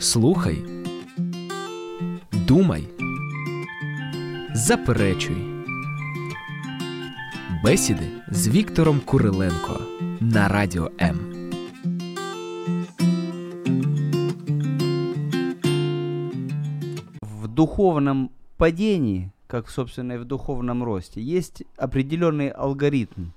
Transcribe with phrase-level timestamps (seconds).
[0.00, 0.64] Слухай,
[2.32, 2.88] думай,
[4.54, 5.36] заперечуй.
[7.64, 9.80] Бесіди з Віктором Куриленко
[10.20, 11.18] на радіо М.
[17.22, 23.30] в духовном падении, как, собственно, и в духовном росте, есть определенный алгоритм.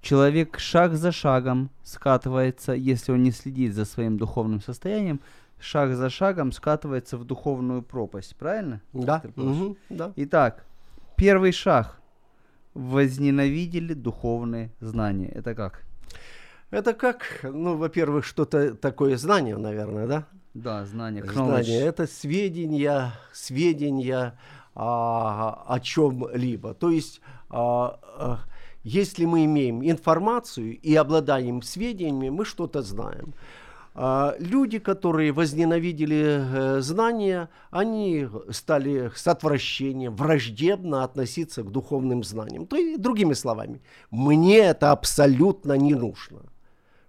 [0.00, 5.20] Человек шаг за шагом скатывается, если он не следит за своим духовным состоянием,
[5.59, 8.35] шаг за шагом скатывается в духовную пропасть.
[8.35, 8.81] Правильно?
[8.93, 10.13] Да, мгм, да.
[10.15, 10.65] Итак,
[11.15, 11.99] первый шаг.
[12.73, 15.29] Возненавидели духовные знания.
[15.29, 15.83] Это как?
[16.69, 20.27] Это как, ну, во-первых, что-то такое знание, наверное, да?
[20.53, 21.23] Да, знание.
[21.23, 24.37] Знание– это сведения, сведения
[24.75, 26.73] а, о чем-либо.
[26.73, 28.39] То есть, а, а,
[28.83, 33.33] если мы имеем информацию и обладаем сведениями, мы что-то знаем.
[33.99, 42.67] А, Люди, которые возненавидели э, знания, они стали с отвращением, враждебно относиться к духовным знаниям.
[42.67, 43.81] То есть, другими словами,
[44.11, 46.43] мне это абсолютно не нужно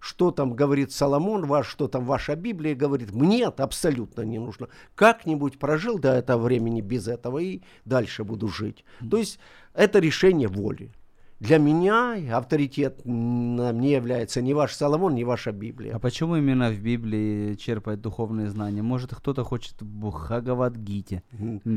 [0.00, 4.69] что там говорит Соломон ваш, что там ваша Библия говорит, мне это абсолютно не нужно.
[4.94, 8.84] Как-нибудь прожил до этого времени без этого и дальше буду жить.
[9.11, 9.41] То есть
[9.75, 10.92] это решение воли.
[11.41, 15.94] Для меня авторитет не является ни ваш Соломон, ни ваша Библия.
[15.94, 18.83] А почему именно в Библии черпать духовные знания?
[18.83, 21.22] Может, кто-то хочет Бхагавадгите.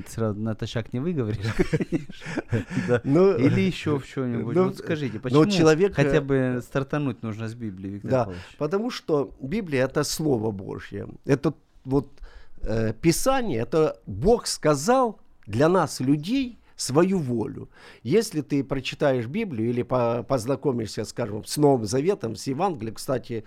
[0.08, 1.45] Сразу натощак не выговоришь.
[3.04, 4.56] Ну, Или еще в что-нибудь.
[4.56, 8.23] ну, Вот скажите, но почему человек, хотя э, бы стартануть нужно с Библии, Виктор Да,
[8.26, 8.42] Павлович?
[8.58, 11.08] потому что Библия это Слово Божье.
[11.26, 11.54] Это
[11.86, 12.08] вот
[12.64, 17.70] э, Писание, это Бог сказал для нас, людей, свою волю.
[18.02, 23.44] Если ты прочитаешь Библию или по- познакомишься, скажем, с Новым Заветом, с Евангелием, кстати,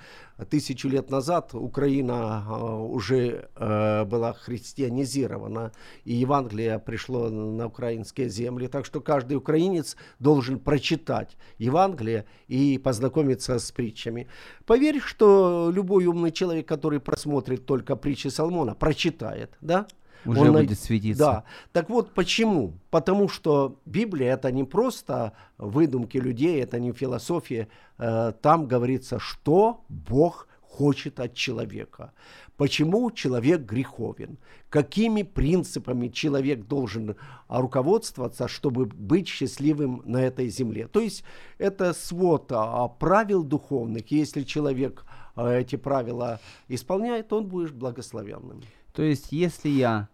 [0.51, 5.73] тысячу лет назад Украина э, уже э, была христианизирована,
[6.05, 13.59] и Евангелие пришло на украинские земли, так что каждый украинец должен прочитать Евангелие и познакомиться
[13.59, 14.29] с притчами.
[14.65, 19.87] Поверь, что любой умный человек, который просмотрит только притчи Соломона, прочитает, да?
[20.25, 21.25] Уже Он будет светиться.
[21.25, 21.45] Да.
[21.73, 22.75] Так вот почему?
[22.91, 27.69] Потому что Библия это не просто выдумки людей, это не философия.
[27.99, 32.13] Э, Там говорится, что Бог хочет от человека.
[32.57, 34.39] Почему человек греховен?
[34.71, 37.17] Какими принципами человек должен
[37.49, 40.87] руководствоваться, чтобы быть счастливым на этой земле?
[40.87, 41.25] То есть
[41.59, 44.11] это свод а, правил духовных.
[44.13, 48.63] Если человек а, эти правила исполняет, он будет благословенным.
[48.93, 50.09] То есть, если я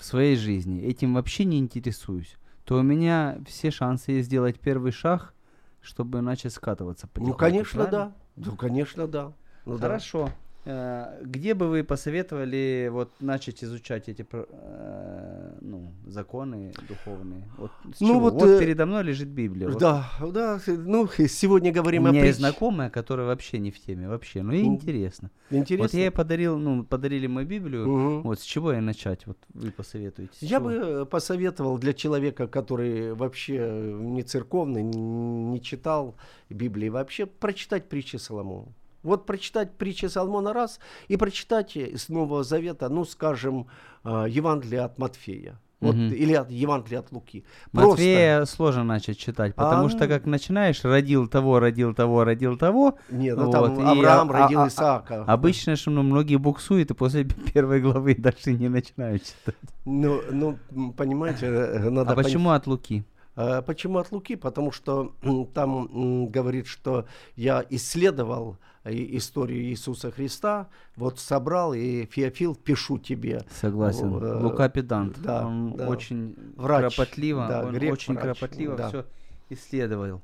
[0.00, 4.92] в своей жизни этим вообще не интересуюсь, то у меня все шансы есть сделать первый
[4.92, 5.34] шаг,
[5.82, 8.14] чтобы начать скатываться Ну, конечно, правильно?
[8.36, 8.50] да.
[8.50, 9.32] Ну, конечно, да.
[9.66, 9.80] Ну, да.
[9.88, 10.28] Хорошо.
[10.28, 10.30] Э,
[10.64, 17.48] Где бы вы посоветовали вот начать изучать эти э, ну, законы духовные?
[17.56, 18.20] Вот, с Ну, чего?
[18.20, 19.68] вот, вот э, передо мной лежит Библия.
[19.68, 20.60] вот Да, да.
[20.66, 22.50] Ну, сегодня У говорим о меня есть притче.
[22.50, 24.42] знакомая, которая вообще не в теме, вообще.
[24.42, 25.30] Ну, ей Ну, интересно.
[25.50, 25.84] Интересно.
[25.84, 27.88] Вот я ей подарил, ну, подарили мою Библию.
[27.88, 28.22] Мгм.
[28.22, 29.26] Вот с чего ей начать?
[29.26, 30.32] Вот вы посоветуете.
[30.40, 30.68] Я чего?
[30.68, 36.16] бы э, посоветовал для человека, который вообще э, не церковный, не читал
[36.50, 38.72] Библии вообще, прочитать притчи Соломона.
[39.02, 40.78] Вот прочитать притчи Соломона раз
[41.08, 43.66] и прочитать из Нового Завета, ну, скажем,
[44.04, 45.58] э, Евангелие от Матфея.
[45.80, 46.12] Вот, Мгм.
[46.12, 47.42] или от Евангелия от Луки.
[47.72, 50.08] Матфея сложно начать читать, потому А, что ну.
[50.08, 54.32] как начинаешь, родил того, родил того, родил того, Нет, ну Вот, там и Авраам а-
[54.42, 55.24] родил а- а- Исаака.
[55.24, 57.24] обычно, что ну, многие буксуют и после
[57.54, 59.54] первой главы дальше не начинают читать.
[59.86, 60.58] Ну, ну,
[60.92, 63.02] понимаете, э, надо а пон- почему от Луки?
[63.42, 64.36] А Почему от Луки?
[64.36, 65.14] Потому что
[65.54, 67.06] там говорит, что
[67.36, 73.42] я исследовал и- историю Иисуса Христа, вот собрал и Феофил пишу тебе.
[73.60, 74.14] Согласен.
[74.22, 75.18] Э, Лука педант.
[75.22, 75.88] да, он да.
[75.88, 78.88] очень Врач, кропотливо, да, он грек, очень врач, кропотливо да.
[78.88, 79.06] все
[79.48, 80.20] исследовал.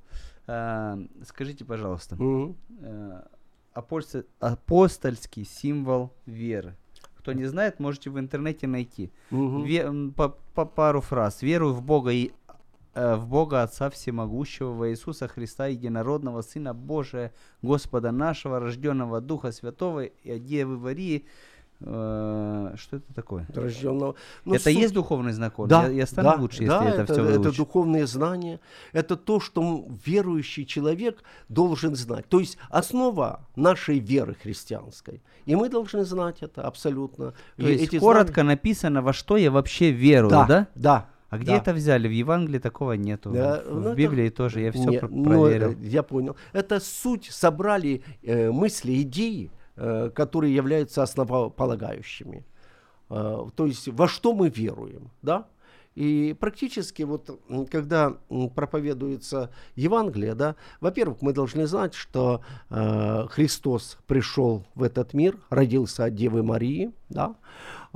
[1.25, 3.23] Скажите, пожалуйста, э,
[3.75, 6.77] апостоль- апостольский символ веры.
[7.19, 9.11] Кто не знает, можете в интернете найти.
[9.31, 9.65] Мгм.
[9.65, 11.43] Ве- по, по пару фраз.
[11.43, 12.46] Верую в Бога и э,
[13.17, 17.33] в Бога Отца Всемогущего, во Иисуса Христа, Единородного Сына Божия,
[17.63, 21.27] Господа нашего, рожденного Духа Святого и от Девы Марии.
[21.81, 23.47] Э, что это такое?
[23.55, 24.15] Рожденного.
[24.47, 25.69] Ну, это суть- есть духовный закон?
[25.69, 27.57] Да, я, я стану да, лучше, да, если это, все это выучу.
[27.59, 28.61] духовные знания,
[28.95, 32.27] это то, что верующий человек должен знать.
[32.29, 35.23] То есть основа нашей веры христианской.
[35.45, 37.33] И мы должны знать это абсолютно.
[37.59, 40.47] То И есть коротко написано, во что я вообще верую, да?
[40.47, 40.81] знания- да?
[40.83, 41.07] Да.
[41.29, 41.57] А где да.
[41.59, 42.09] это взяли?
[42.09, 43.31] В Евангелии такого нету.
[43.31, 44.61] Да, в ну, это- Библии тоже.
[44.61, 45.73] Я все Не, ну, проверил.
[45.73, 46.37] э, я понял.
[46.53, 52.45] Это суть собрали э, мысли, идеи, э, которые являются основополагающими.
[53.11, 55.47] э, то есть во что мы веруем, да?
[55.95, 57.41] И практически вот
[57.71, 58.17] когда
[58.55, 66.05] проповедуется Евангелие, да, во-первых, мы должны знать, что э, Христос пришел в этот мир, родился
[66.05, 67.35] от Девы Марии, да,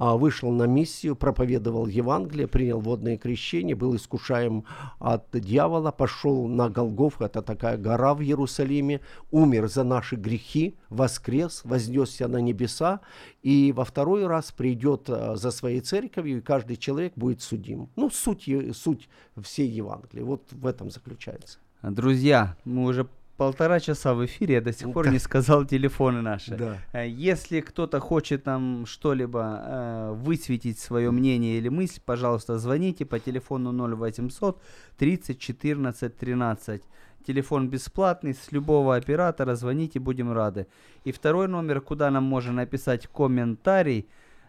[0.00, 4.64] вышел на миссию, проповедовал Евангелие, принял водное крещение, был искушаем
[4.98, 11.60] от дьявола, пошел на Голгоф, это такая гора в Иерусалиме, умер за наши грехи, воскрес,
[11.64, 13.00] вознесся на небеса,
[13.42, 17.90] и во второй раз придет а, за своей церковью, и каждый человек будет судим.
[17.96, 19.08] Ну, суть, суть
[19.42, 21.58] всей Евангелия, вот в этом заключается.
[21.82, 23.06] Друзья, мы уже
[23.40, 26.56] полтора часа в эфире, я до сих пор не сказал телефоны наши.
[26.56, 26.76] Да.
[26.92, 33.18] Э, если кто-то хочет там что-либо э, высветить свое мнение или мысль, пожалуйста, звоните по
[33.18, 34.60] телефону 0800
[34.98, 36.82] 30 14 13.
[37.26, 40.66] Телефон бесплатный, с любого оператора звоните, будем рады.
[41.06, 44.06] И второй номер, куда нам можно написать комментарий,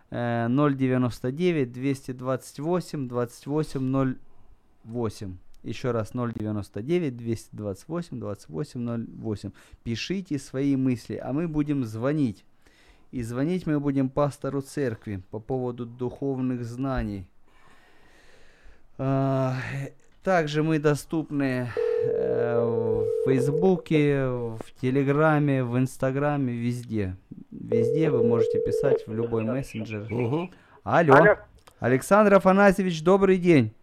[0.09, 4.15] э, 099 228 28
[4.83, 5.37] 08.
[5.63, 9.51] Еще раз 099 228 2808.
[9.83, 12.43] Пишите свои мысли, а мы будем звонить.
[13.11, 17.27] И звонить мы будем пастору церкви по поводу духовных знаний.
[18.97, 19.55] А,
[20.23, 21.69] также мы доступны
[22.05, 27.15] э, в Фейсбуке, в Телеграме, в Инстаграме, везде.
[27.51, 30.07] Везде вы можете писать в любой мессенджер.
[30.11, 30.51] Угу.
[30.83, 31.13] Алло.
[31.13, 31.37] Алло.
[31.79, 33.73] Александр Афанасьевич, добрый день.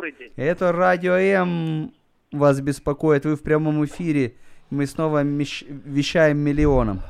[0.00, 0.32] Добрый день.
[0.36, 1.92] Это Радио М
[2.32, 3.26] вас беспокоит.
[3.26, 4.34] Вы в прямом эфире.
[4.70, 7.02] Мы снова вещаем миллионом.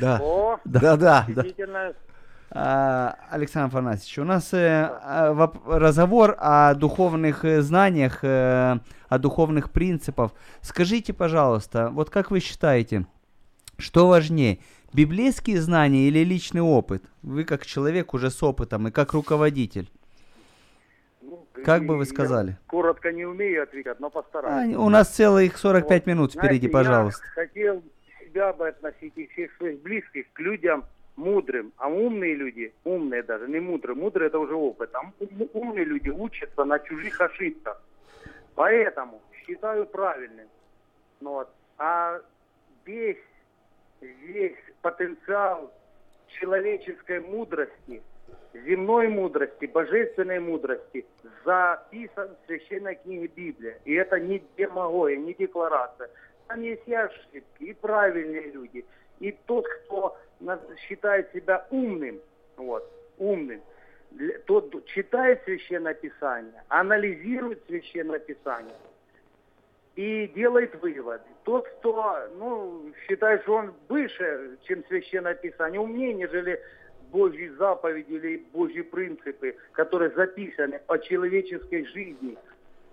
[0.00, 0.18] Да.
[0.20, 1.26] О, да, да.
[1.28, 1.94] да.
[2.50, 4.58] А, Александр Афанасьевич, у нас э,
[4.90, 10.32] а, разговор о духовных э, знаниях, э, о духовных принципах.
[10.60, 13.06] Скажите, пожалуйста, вот как вы считаете,
[13.78, 14.58] что важнее,
[14.92, 17.04] библейские знания или личный опыт?
[17.22, 19.88] Вы как человек уже с опытом и как руководитель.
[21.64, 22.56] Как бы вы сказали?
[22.66, 24.74] Коротко не умею отвечать, но постараюсь.
[24.74, 27.24] А, у нас целых 45 вот, минут впереди, знаете, пожалуйста.
[27.36, 27.82] Я хотел
[28.20, 30.84] себя бы относить и всех своих близких к людям
[31.16, 31.72] мудрым.
[31.76, 34.94] А умные люди, умные даже, не мудрые, мудрые это уже опыт.
[34.94, 35.12] А
[35.52, 37.82] умные люди учатся на чужих ошибках.
[38.54, 40.48] Поэтому считаю правильным.
[41.20, 41.48] Ну вот.
[41.78, 42.20] А
[42.84, 43.16] весь,
[44.00, 45.72] весь потенциал
[46.28, 48.02] человеческой мудрости–
[48.54, 51.06] земной мудрости, божественной мудрости
[51.44, 53.76] записан в священной книге Библии.
[53.84, 56.10] И это не демагогия, не декларация.
[56.48, 58.84] Там есть и ошибки, и правильные люди.
[59.20, 60.16] И тот, кто
[60.88, 62.20] считает себя умным,
[62.56, 63.60] вот, умным,
[64.46, 68.74] тот читает Священное Писание, анализирует Священное Писание
[69.94, 71.24] и делает выводы.
[71.44, 76.60] Тот, кто ну, считает, что он выше, чем Священное Писание, умнее, нежели
[77.12, 82.36] Божьи заповеди или Божьи принципы, которые записаны о человеческой жизни,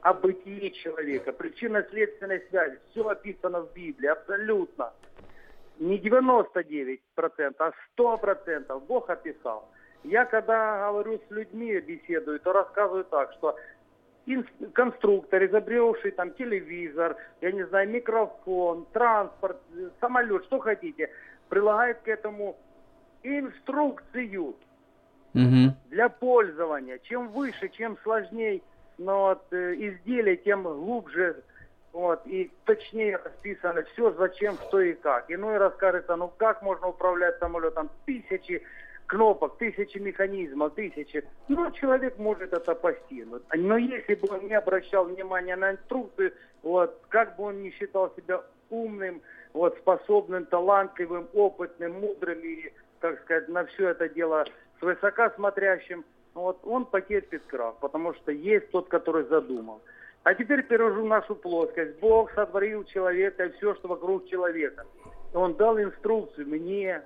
[0.02, 2.78] о бытии человека, причинно-следственной связи.
[2.92, 4.94] Все описано в Библии, абсолютно.
[5.80, 7.00] Не 99%,
[7.60, 9.70] а 100% Бог описал.
[10.04, 13.56] Я когда говорю с людьми, беседую, то рассказываю так, что
[14.74, 19.58] конструктор, изобревший там телевизор, я не знаю, микрофон, транспорт,
[20.00, 21.10] самолет, что хотите,
[21.48, 22.58] прилагает к этому
[23.24, 24.56] инструкцию
[25.34, 25.76] угу.
[25.90, 27.00] для пользования.
[27.00, 28.62] Чем выше, чем сложнее
[29.00, 31.42] но вот, э, изделие, тем глубже
[31.92, 35.32] вот, и точнее расписано все, зачем, что и как.
[35.32, 37.90] Иной раз кажется, ну как можно управлять самолетом?
[38.06, 38.62] Тысячи
[39.08, 41.26] кнопок, тысячи механизмов, тысячи.
[41.48, 43.42] Ну, человек может это постигнуть.
[43.56, 48.14] Но если бы он не обращал внимания на инструкцию, вот, как бы он не считал
[48.16, 54.46] себя умным, вот, способным, талантливым, опытным, мудрым и так сказать, на все это дело
[54.80, 59.82] с высока смотрящим, вот он потерпит крах, потому что есть тот, который задумал.
[60.24, 62.00] А теперь перевожу нашу плоскость.
[62.00, 64.86] Бог сотворил человека и все, что вокруг человека.
[65.34, 67.02] Он дал инструкцию мне,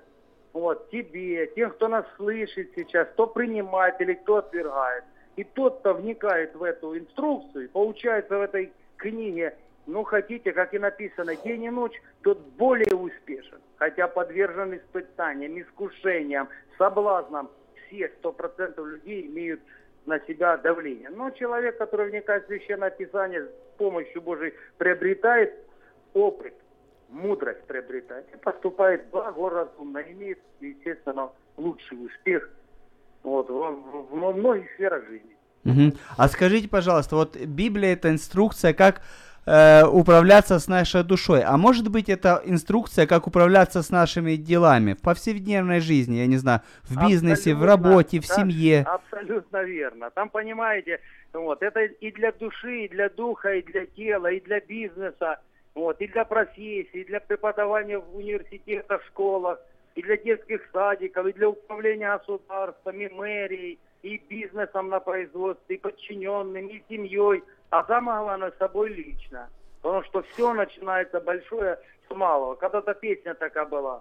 [0.52, 5.04] вот, тебе, тем, кто нас слышит сейчас, кто принимает или кто отвергает.
[5.36, 10.78] И тот, кто вникает в эту инструкцию, получается в этой книге ну, хотите, как и
[10.78, 13.60] написано, день и ночь, тот более успешен.
[13.76, 17.50] Хотя подвержен испытаниям, искушениям, соблазнам.
[17.86, 19.60] Все сто процентов людей имеют
[20.06, 21.10] на себя давление.
[21.10, 25.54] Но человек, который вникает в Священное Писание, с помощью Божией приобретает
[26.12, 26.54] опыт,
[27.08, 32.50] мудрость приобретает и поступает благоразумно, имеет, естественно, лучший успех
[33.22, 35.36] вот, в, в, в многих сферах жизни.
[35.64, 35.96] Угу.
[36.18, 39.00] А скажите, пожалуйста, вот Библия это инструкция, как
[39.46, 41.42] э, управляться с нашей душой.
[41.42, 46.36] А может быть, это инструкция, как управляться с нашими делами в повседневной жизни, я не
[46.36, 48.86] знаю, в бизнесе, в Абсолютно, работе, в да, семье.
[48.86, 50.10] Абсолютно верно.
[50.10, 51.00] Там, понимаете,
[51.32, 55.40] вот, это и для души, и для духа, и для тела, и для бизнеса,
[55.74, 59.58] вот, и для профессии, и для преподавания в университетах, школах,
[59.94, 65.78] и для детских садиков, и для управления государством, и мэрией, и бизнесом на производстве, и
[65.78, 67.42] подчиненным, и семьей,
[67.74, 69.48] а самое главное, с собой лично.
[69.82, 71.76] Потому что все начинается большое
[72.08, 72.54] с малого.
[72.54, 74.00] Когда-то песня такая была.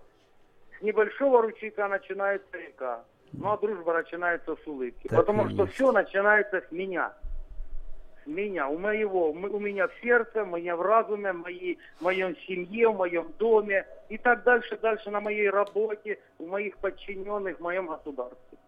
[0.78, 3.04] С небольшого ручейка начинается река.
[3.32, 5.08] Ну а дружба начинается с улыбки.
[5.08, 5.74] Так Потому что есть.
[5.74, 7.14] все начинается с меня.
[8.24, 12.04] С меня, у моего, у меня в сердце, у меня в разуме, в, моей, в
[12.04, 17.58] моем семье, в моем доме и так дальше, дальше на моей работе, у моих подчиненных,
[17.58, 18.60] в моем государстве.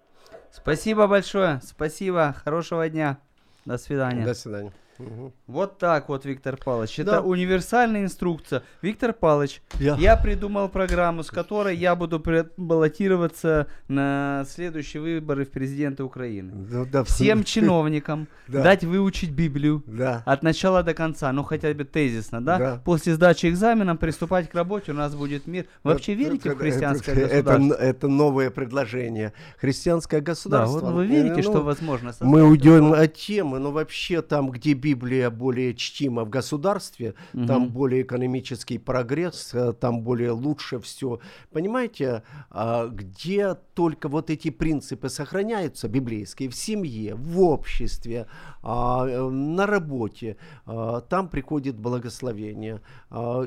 [0.50, 3.18] Спасибо большое, спасибо, хорошего дня,
[3.66, 4.26] до свидания.
[4.26, 4.74] До свидания.
[4.98, 5.34] Мгм.
[5.48, 7.00] Вот так вот, Виктор Павлович.
[7.00, 7.22] Это Да.
[7.22, 8.64] универсальная инструкция.
[8.82, 12.20] Виктор Павлович, Я- я придумал программу, с которой я буду
[12.58, 16.52] баллотироваться на следующие выборы в президенты Украины.
[16.56, 18.64] Да, да, Всем чиновникам Да.
[18.64, 20.24] дать выучить Библию Да.
[20.26, 22.58] от начала до конца, ну хотя бы тезисно, да?
[22.58, 22.82] Да.
[22.86, 25.66] После сдачи экзамена приступать к работе, у нас будет мир.
[25.84, 27.74] Вы вообще Это- верите в это- христианское это, государство?
[27.76, 29.34] Это, это новое предложение.
[29.60, 30.80] Христианское да, государство.
[30.80, 34.74] вот вы э, верите, ну, что возможно Мы уйдем от темы, но вообще там, где
[34.86, 37.16] Библия более чтима в государстве,
[37.48, 37.72] там Мгм.
[37.72, 41.20] более экономический прогресс, э, там более лучше все.
[41.52, 48.28] Понимаете, а, где только вот эти принципы сохраняются, библейские, в семье, в обществе,
[48.62, 52.80] а, э, на работе, а, там приходит благословение.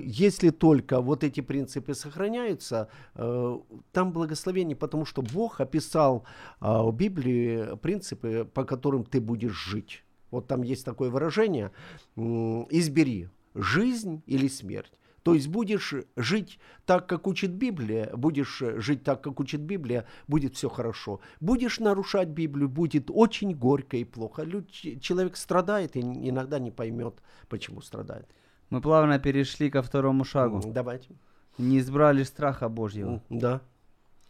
[0.01, 3.59] Если только вот эти принципы сохраняются, э,
[3.93, 6.25] там благословение, потому что Бог описал
[6.61, 10.03] в Библии принципы, по которым ты будешь жить.
[10.31, 11.71] Вот там есть такое выражение
[12.17, 14.93] «избери жизнь или смерть».
[15.23, 20.55] То есть будешь жить так, как учит Библия, будешь жить так, как учит Библия, будет
[20.55, 21.21] все хорошо.
[21.41, 24.43] Будешь нарушать Библию, будет очень горько и плохо.
[24.43, 27.15] Люд- человек страдает и иногда не поймет,
[27.49, 28.27] почему страдает.
[28.71, 30.63] Мы плавно перешли ко второму шагу.
[30.65, 31.11] Давайте.
[31.59, 33.23] Не избрали страха Божьего.
[33.29, 33.61] Да.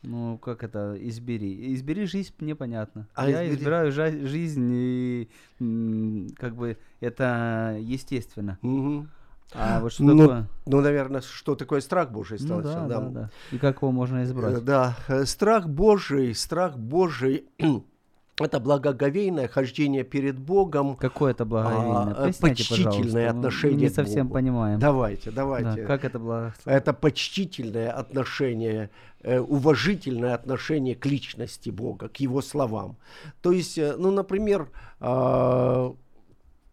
[0.02, 1.74] Ну, как это, избери.
[1.74, 3.08] Избери жизнь, мне понятно.
[3.14, 5.28] А Я избери- избираю жа- жизнь, и
[6.36, 8.58] как бы это естественно.
[8.62, 9.08] Мгм.
[9.54, 10.46] А вот что Ну, такое?
[10.66, 12.62] Ну, наверное, что такое страх Божий Ну стал.
[12.62, 13.30] да, всё, да, да.
[13.50, 14.64] И как его можно Э, избрать?
[14.64, 17.46] Да, э, страх Божий, страх Божий
[18.40, 20.96] это благоговейное хождение перед Богом.
[20.96, 22.12] Какое это благовейное?
[22.14, 23.18] а, Поясните, почтительное пожалуйста.
[23.18, 24.34] Мы отношение Не к совсем Богу.
[24.34, 24.78] понимаем.
[24.78, 25.84] Давайте, Да, давайте.
[25.84, 26.78] как это благословение?
[26.78, 28.90] Это почтительное отношение,
[29.22, 32.96] э, уважительное отношение к личности Бога, к Его словам.
[33.42, 34.68] То есть, э, ну, например,
[35.00, 35.94] а,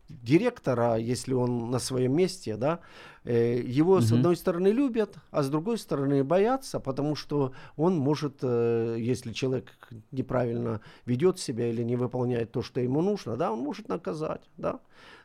[0.10, 2.80] директора, если он на своем месте, да,
[3.26, 4.16] э, его с Мгм.
[4.20, 9.66] одной стороны любят, а с другой стороны боятся, потому что он может, э, если человек
[10.12, 14.80] неправильно ведет себя или не выполняет то, что ему нужно, да, он может наказать, да.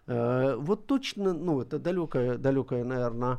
[0.07, 3.39] Э, Вот точно, ну, это далекое, далекое, наверное,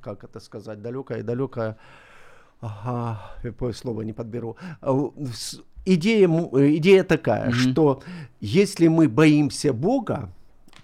[0.00, 1.76] как это сказать, далекое, далекое,
[2.60, 3.20] ага,
[3.74, 4.56] слово не подберу.
[4.80, 4.92] А,
[5.34, 7.54] с- Идея, идея такая, Мгм.
[7.58, 8.02] что
[8.40, 10.28] если мы боимся Бога,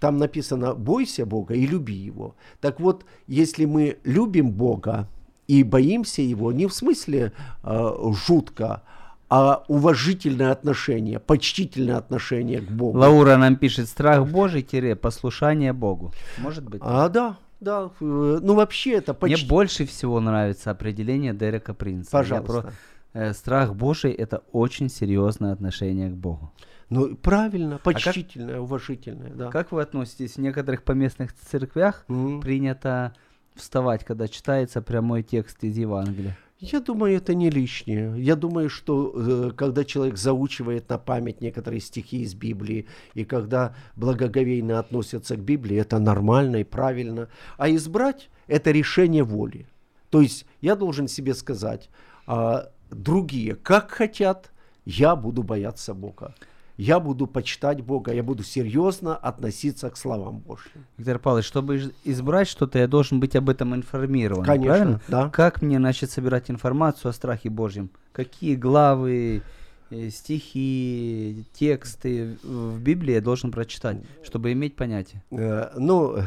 [0.01, 2.35] там написано «бойся Бога и люби Его».
[2.61, 5.09] Так вот, если мы любим Бога
[5.47, 7.93] и боимся Его, не в смысле э,
[8.27, 8.83] жутко,
[9.31, 12.99] а уважительное отношение, почтительное отношение к Богу.
[12.99, 16.13] Лаура нам пишет, страх Божий, тире, послушание Богу.
[16.39, 16.81] Может быть?
[16.83, 17.91] А, да, да.
[18.01, 19.47] э, Ну, вообще это Мне почти...
[19.47, 22.09] больше всего нравится определение Дерека Принца.
[22.17, 22.63] Я Пожалуйста.
[22.63, 22.73] про-
[23.21, 26.51] э, страх Божий– это очень серьезное отношение к Богу.
[26.91, 29.51] Ну, правильно, почтительное, уважительное, да.
[29.51, 30.35] Как вы относитесь?
[30.35, 32.41] В некоторых поместных церквях Мгм.
[32.41, 33.15] принято
[33.55, 36.37] вставать, когда читается прямой текст из Евангелия.
[36.61, 38.15] Я думаю, это не лишнее.
[38.21, 43.77] Я думаю, что э, когда человек заучивает на память некоторые стихи из Библии, и когда
[43.95, 47.29] благоговейно относятся к Библии, это нормально и правильно.
[47.59, 49.69] А избрать– это решение воли.
[50.11, 51.91] То есть я должен себе сказать,
[52.27, 54.51] а, другие как хотят,
[54.85, 56.35] я буду бояться Бога.
[56.79, 60.71] Я буду почитать Бога, я буду серьезно относиться к словам Божьим.
[60.97, 64.45] Виктор Павлович, чтобы из- избрать что-то, я должен быть об этом информирован.
[64.45, 65.01] Конечно, правильно?
[65.09, 65.29] да.
[65.31, 67.91] Как мне начать собирать информацию о страхе Божьем?
[68.13, 69.43] Какие главы,
[69.91, 75.23] э, стихи, тексты в в Библии я должен прочитать, чтобы иметь понятие?
[75.33, 76.19] Э, Ну,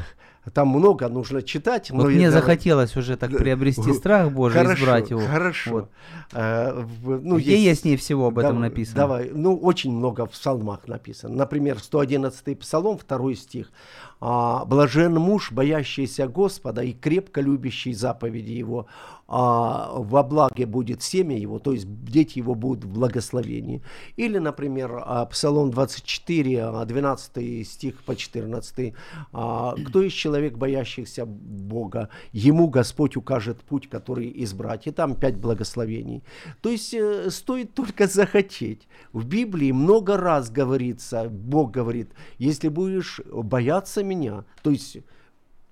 [0.53, 1.91] Там много нужно читать.
[1.91, 5.21] Вот но мне это- захотелось уже так приобрести страх Божий, Хорошо, избрать его.
[5.21, 5.71] Хорошо.
[5.71, 5.89] Вот.
[6.33, 8.95] В- ну, Где есть не всего об этом Дав- написано?
[8.97, 11.35] Давай, ну очень много в псалмах написано.
[11.35, 13.71] Например, 111 псалом, второй стих.
[14.19, 18.85] А, «Блажен муж, боящийся Господа и крепко любящий заповеди Его,
[19.33, 23.81] а, во благе будет семя его, то есть дети его будут в благословении».
[24.17, 28.93] Или, например, а, Псалом 24, а, 12 стих по 14.
[29.31, 32.09] а, «Кто есть человек, боящийся Бога?
[32.33, 34.87] Ему Господь укажет путь, который избрать».
[34.87, 36.23] И там пять благословений.
[36.59, 38.89] То есть э, стоит только захотеть.
[39.13, 44.97] В Библии много раз говорится, Бог говорит, если будешь бояться меня, то есть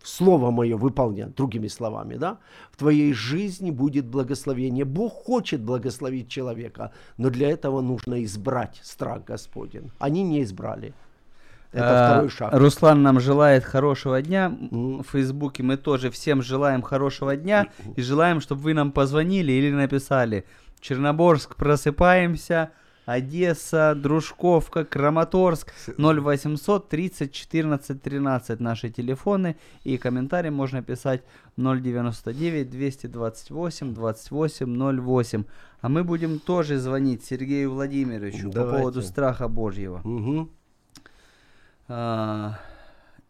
[0.03, 2.37] слово мое выполнять, другими словами, да,
[2.71, 4.85] в твоей жизни будет благословение.
[4.85, 9.91] Бог хочет благословить человека, но для этого нужно избрать страх Господень.
[9.99, 10.93] Они не избрали.
[11.71, 12.53] Это А, второй шаг.
[12.53, 14.51] Руслан нам желает хорошего дня.
[14.71, 19.71] В Фейсбуке мы тоже всем желаем хорошего дня и желаем, чтобы вы нам позвонили или
[19.71, 20.45] написали.
[20.79, 22.71] Черноборск, просыпаемся.
[23.09, 31.23] Одесса, Дружковка, Краматорск 0800 30 14 13 наши телефоны и комментарии можно писать
[31.57, 35.43] 099 228 28 08.
[35.81, 38.77] А мы будем тоже звонить Сергею Владимировичу по Давайте.
[38.77, 40.01] поводу страха Божьего.
[40.03, 40.49] Мгм.
[41.87, 42.59] А,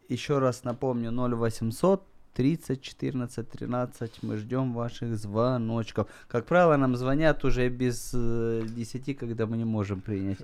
[0.08, 4.22] еще раз напомню, 0800 30 14 13.
[4.22, 6.06] Мы ждем ваших звоночков.
[6.28, 10.38] Как правило, нам звонят уже без э, 10, когда мы не можем принять.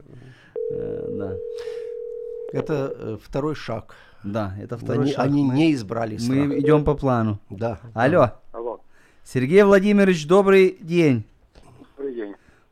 [0.73, 1.33] Э, да.
[2.53, 3.95] Это э, второй шаг.
[4.25, 5.25] да, это второй Они, шаг.
[5.27, 6.39] они мы, не избрали страх.
[6.39, 7.39] мы идем по плану.
[7.51, 7.79] Да.
[7.95, 8.81] Алло, Алло,
[9.25, 11.25] Сергей Владимирович, добрый день.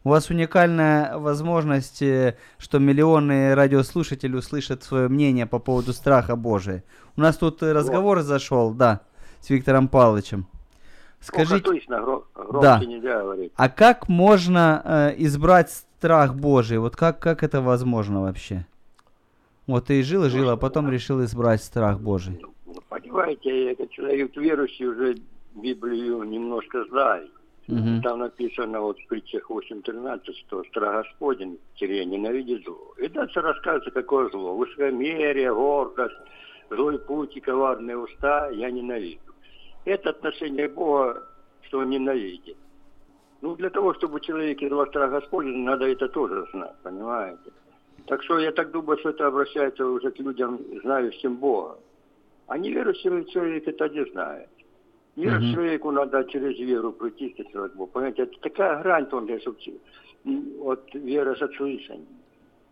[0.04, 6.84] У вас уникальная возможность, э, что миллионы радиослушателей услышат свое мнение по поводу страха Божия.
[7.16, 9.00] У нас тут э, разговор зашел, да,
[9.40, 10.46] с Виктором Павловичем.
[11.20, 12.84] Скажите, точно, гро- громче Да.
[12.84, 13.52] нельзя говорить.
[13.56, 16.76] а как можно э, избрать страх Божий?
[16.76, 18.66] Вот как, как это возможно вообще?
[19.66, 22.38] Вот ты жил и жил, а потом решил избрать страх Божий.
[22.42, 25.16] Ну, Понимаете, этот человек верующий уже
[25.54, 27.30] Библию немножко знает.
[27.66, 28.02] Мгм.
[28.02, 32.94] Там написано вот в притчах 8.13, что страх Господень тире ненавидит зло.
[32.98, 34.54] И дальше рассказывается, какое зло.
[34.54, 36.14] Высокомерие, гордость,
[36.68, 39.18] злой путь и коварные уста я ненавижу.
[39.86, 41.26] Это отношение Бога,
[41.62, 42.56] что он ненавидит.
[43.40, 47.50] Ну, для того, чтобы у человека был страх Господень, надо это тоже знать, понимаете?
[48.06, 51.78] Так что я так думаю, что это обращается уже к людям, знающим Бога.
[52.46, 54.48] А неверующий человек это не знает.
[55.16, 55.54] Неверующему Мгм.
[55.54, 57.86] человеку надо через веру прийти к Богу.
[57.86, 59.58] Понимаете, это такая грань тонкая, чтобы
[60.64, 62.06] от веры с отслышанием.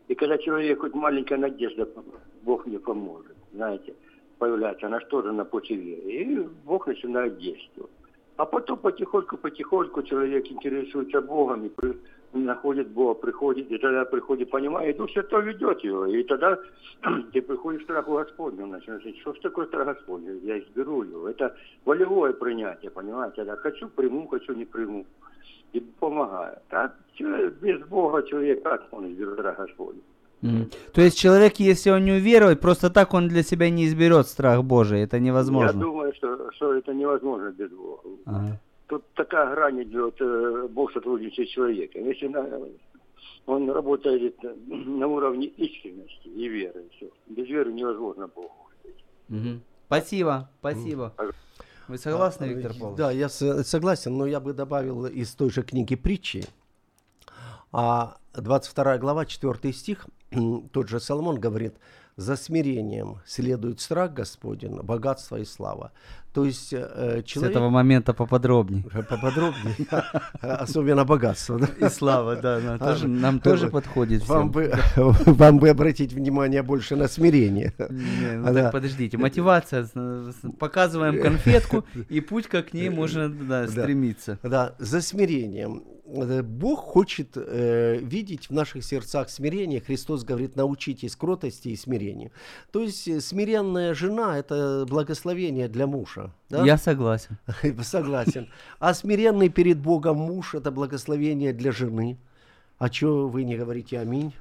[0.09, 1.88] И когда человек хоть маленькая надежда,
[2.42, 3.94] Бог не поможет, знаете,
[4.38, 6.11] появляется, она что же на пути веры.
[6.11, 7.90] И Бог начинает действовать.
[8.37, 11.68] А потом потихоньку-потихоньку человек интересуется Богом и
[12.32, 16.06] находит Бога, приходит, и тогда приходит, понимает, Дух Святой ведет его.
[16.06, 16.58] И тогда
[17.32, 20.40] ты приходишь к страху Господню, начинаешь говорить, что ж такое страх Господень?
[20.42, 21.28] Я изберу его.
[21.28, 23.44] Это волевое принятие, понимаете?
[23.44, 25.04] Я хочу, приму, хочу, не приму.
[25.72, 26.58] И помогает.
[26.70, 30.02] А человек, без Бога человек, как он изберет страх Господень?
[30.42, 30.70] Мгм.
[30.92, 34.64] То есть человек, если он не уверует, просто так он для себя не изберет страх
[34.64, 35.02] Божий.
[35.02, 35.80] Это Я невозможно.
[35.80, 38.02] думаю, что, что это невозможно без Бога.
[38.26, 38.60] Ага.
[38.92, 42.05] Тут такая грань идет, э, Бог сотрудничает с человеком.
[42.05, 42.46] Если на-
[43.46, 47.09] он работает э, на уровне искренности и веры, все.
[47.26, 48.52] Без веры невозможно Богу.
[49.28, 49.62] Мгм.
[49.87, 51.14] Спасибо, спасибо.
[51.88, 52.98] Вы согласны, Виктор Павлович?
[52.98, 56.44] Да, я согласен, но я бы добавил из той же книги притчи,
[57.72, 60.07] а 22 глава, 4 стих,
[60.72, 61.76] тот же Соломон говорит,
[62.16, 65.92] за смирением следует страх Господень, богатство и слава.
[66.35, 67.51] То есть э, С человек...
[67.51, 68.85] этого момента поподробнее.
[68.85, 69.75] Поподробнее,
[70.40, 71.59] особенно богатство.
[71.59, 71.87] да?
[71.87, 74.53] И слава, да, нам А, тоже, нам тоже подходит Вам всем.
[74.53, 74.72] бы,
[75.27, 77.75] вам бы обратить внимание больше на смирение.
[77.90, 83.29] Не, ну так подождите, мотивация, с- с- показываем конфетку, и путь как к ней можно
[83.29, 83.68] Да.
[83.68, 84.38] стремиться.
[84.42, 85.83] Да, за смирением.
[86.12, 89.81] Э, Бог хочет э, видеть в наших сердцах смирение.
[89.81, 92.31] Христос говорит, научитесь кротости и смирению.
[92.70, 96.33] То есть э, смиренная жена– это благословение для мужа.
[96.51, 96.64] да?
[96.64, 97.38] Я согласен.
[97.83, 98.48] Согласен.
[98.79, 102.18] А смиренный перед Богом муж– это благословение для жены.
[102.79, 104.33] А что вы не говорите аминь?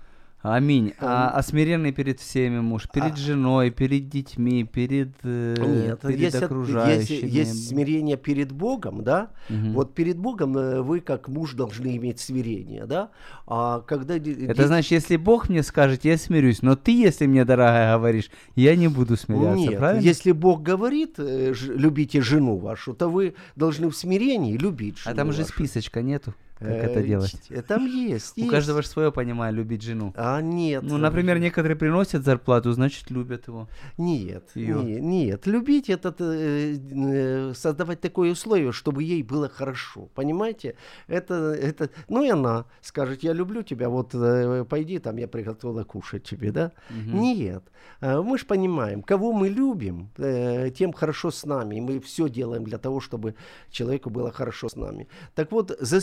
[0.43, 0.93] Аминь.
[0.99, 5.55] А, а смиренный перед всеми муж, перед женой, перед детьми, перед, э,
[5.87, 7.15] Нет, перед есть, окружающими.
[7.15, 9.29] есть, есть смирение перед Богом, да?
[9.49, 9.73] Мгм.
[9.73, 13.11] Вот перед Богом э, вы как муж должны иметь смирение, да?
[13.45, 17.95] А когда Это значит, если Бог мне скажет, я смирюсь, но ты, если мне, дорогая,
[17.97, 20.01] говоришь, я не буду смиряться, Нет, правильно?
[20.01, 25.15] если Бог говорит, э, любите жену вашу, то вы должны в смирении любить А жену
[25.17, 25.53] там же вашу.
[25.53, 27.35] списочка нету, как Э, это делать.
[27.47, 28.37] ч- Там есть.
[28.37, 28.51] У есть.
[28.51, 30.13] каждого же свое понимаю, любить жену.
[30.15, 30.83] А нет.
[30.83, 33.67] Ну, например, некоторые приносят зарплату, значит, любят его.
[33.97, 35.47] Нет, не- нет.
[35.47, 40.09] Любить это э, э, создавать такое условие, чтобы ей было хорошо.
[40.15, 40.75] Понимаете?
[41.07, 45.83] Это, это, ну и она скажет, я люблю тебя, вот э, пойди, там я приготовила
[45.83, 46.71] кушать тебе, да?
[47.13, 47.63] Нет.
[48.01, 51.75] Э, Мы же понимаем, кого мы любим, э, тем хорошо с нами.
[51.77, 53.33] И мы все делаем для того, чтобы
[53.71, 55.07] человеку было хорошо с нами.
[55.35, 55.99] Так вот, за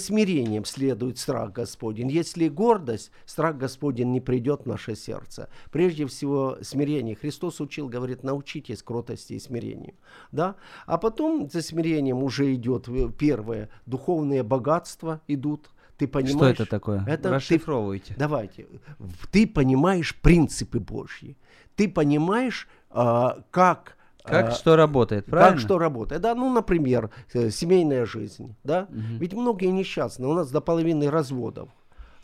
[0.49, 2.09] смирением следует страх Господень.
[2.11, 5.49] Если гордость, страх Господень не придет в наше сердце.
[5.71, 7.15] Прежде всего, смирение.
[7.15, 9.95] Христос учил, говорит, научитесь кротости и смирению.
[10.33, 10.55] Да?
[10.87, 15.69] А потом за смирением уже идет э, первое, духовные богатства идут.
[15.99, 16.55] Ты Что понимаешь?
[16.61, 17.05] это такое?
[17.07, 18.15] Это ты- Расшифровывайте.
[18.19, 18.67] Давайте.
[18.99, 21.37] В- Ты понимаешь принципы Божьи.
[21.77, 23.98] Ты понимаешь, а, как...
[24.29, 25.53] Как а, что работает, правильно?
[25.53, 26.23] как что работает.
[26.23, 28.55] Да, ну, например, э, семейная жизнь.
[28.65, 28.89] Да?
[28.91, 30.29] Ведь многие несчастные.
[30.29, 31.69] У нас до половины разводов.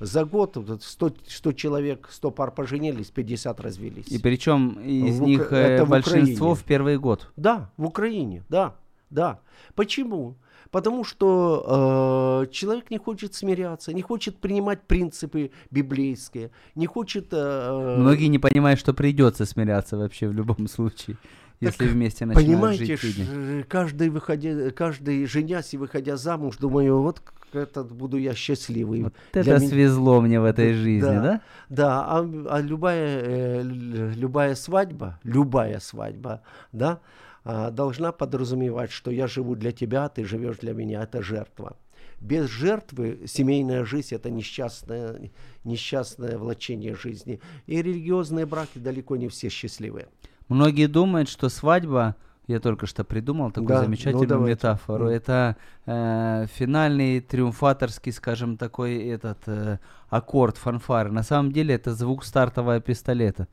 [0.01, 4.09] За год вот 100, 100 человек, 100 пар поженились, 50 развелись.
[4.09, 6.55] И причем из В них э, это в большинство Украине.
[6.55, 7.31] в первый год.
[7.37, 8.75] Да, в Украине, да,
[9.11, 9.39] да.
[9.75, 10.35] Почему?
[10.71, 17.29] Потому что э, человек не хочет смиряться, не хочет принимать принципы библейские, не хочет...
[17.31, 21.17] э, Многие не понимают, что придется смиряться вообще в любом случае,
[21.65, 23.63] если вместе начинают Понимаете, жить люди.
[23.69, 27.23] каждый, выходя, каждый женясь и выходя замуж, думаю, вот
[27.53, 29.05] этот буду я счастливый.
[29.05, 31.41] Вот Для это меня- свезло мне в этой Да, жизни, да?
[31.69, 37.01] Да, а, а любая, э, любая свадьба, любая свадьба, да,
[37.45, 41.77] а, должна подразумевать, что я живу для тебя, а ты живешь для меня, это жертва.
[42.21, 45.31] Без жертвы семейная жизнь это несчастное,
[45.65, 47.41] несчастное влачение жизни.
[47.67, 50.07] И религиозные браки далеко не все счастливые.
[50.49, 54.51] Многие думают, что свадьба, я только что придумал такую Да, ну замечательную давайте.
[54.53, 55.11] метафору, М.
[55.11, 59.79] это э, финальный триумфаторский, скажем, такой этот э,
[60.11, 61.11] аккорд фанфары.
[61.11, 63.49] На самом деле это звук стартового пистолета.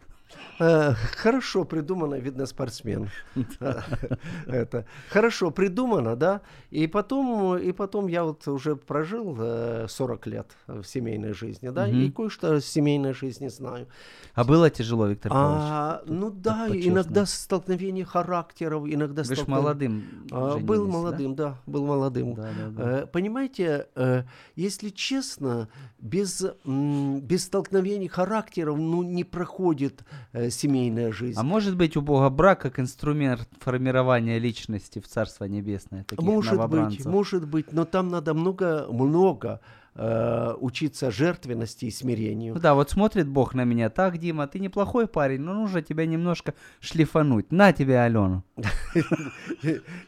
[0.60, 3.10] Э, Хорошо придумано, видно, спортсмен.
[4.48, 6.42] Это хорошо придумано, да.
[6.70, 11.88] И потом, и потом я вот уже прожил э, 40 лет в семейной жизни, да,
[11.88, 13.88] и кое-что о семейной жизни знаю.
[14.34, 15.62] А было тяжело, Виктор Павлович?
[15.64, 20.92] А, ну да, иногда столкновение характеров, иногда Вы ж столкновение- молодым А, Был да?
[20.92, 22.34] молодым, да, был молодым.
[22.36, 23.00] Да, да, да.
[23.02, 24.24] Э, Понимаете, э,
[24.56, 25.68] если честно,
[26.00, 30.04] без, без столкновений характеров ну, не проходит э,
[30.50, 31.40] семейная жизнь.
[31.40, 36.70] А может быть у Бога брак как инструмент формирования личности в Царство Небесное, таких может
[36.70, 39.62] быть, может быть, но там надо много, много
[39.96, 42.56] э, учиться жертвенности и смирению.
[42.56, 46.54] Да, вот смотрит Бог на меня, так, Дима, ты неплохой парень, но нужно тебя немножко
[46.80, 47.52] шлифануть.
[47.52, 48.44] На тебе, Алену.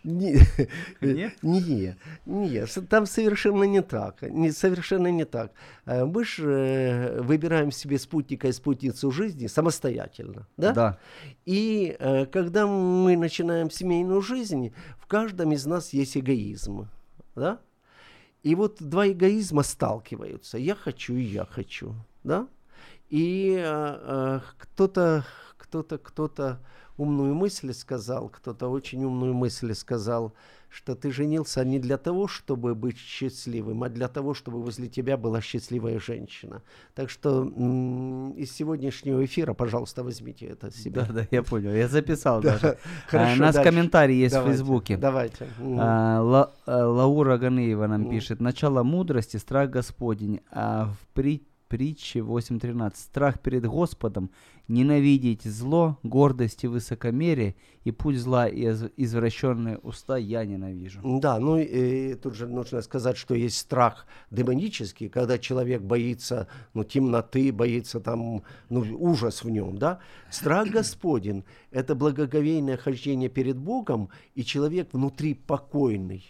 [0.04, 5.52] Не, не, там совершенно не так, совершенно не так.
[5.86, 10.72] Э, Мы же э, выбираем себе спутника и спутницу жизни самостоятельно, да?
[10.72, 11.00] Да.
[11.46, 11.98] И
[12.32, 16.88] когда мы начинаем семейную жизнь, в каждом из нас есть эгоизм,
[17.36, 17.60] да?
[18.44, 20.58] И вот два эгоизма сталкиваются.
[20.58, 22.48] Я хочу и я хочу, да?
[23.10, 25.26] И э, э, кто-то,
[25.58, 26.60] кто-то, кто-то
[26.98, 30.34] умную мысль сказал, кто-то очень умную мысль сказал,
[30.74, 35.18] что ты женился не для того, чтобы быть счастливым, а для того, чтобы возле тебя
[35.18, 36.64] была счастливая женщина.
[36.96, 37.44] Так что
[38.36, 41.02] из сегодняшнего эфира, пожалуйста, возьмите это себе.
[41.02, 42.78] Да, да, я понял, я записал даже.
[43.08, 43.70] Хорошо, А, У нас дальше.
[43.70, 44.98] комментарий есть в Давайте, Фейсбуке.
[44.98, 45.48] Давайте.
[45.60, 48.42] А, Ла- а, Лаура Ганыева нам пишет.
[48.42, 50.42] Начало мудрости, страх Господень.
[50.52, 52.94] А в при- притче 8.13.
[52.96, 54.30] Страх перед Господом,
[54.68, 61.02] ненавидеть зло, гордость и высокомерие, и путь зла и из- извращенные уста я ненавижу.
[61.20, 66.84] Да, ну и тут же нужно сказать, что есть страх демонический, когда человек боится ну,
[66.84, 69.98] темноты, боится там, ну, ужас в нем, да.
[70.30, 76.24] Страх Господень– это благоговейное хождение перед Богом, и человек внутри покойный,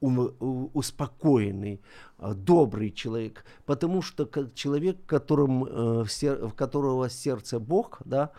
[0.00, 1.80] успокоенный,
[2.18, 8.30] а, добрый человек, потому что как человек, которым, э, в которого сердце Бог, да,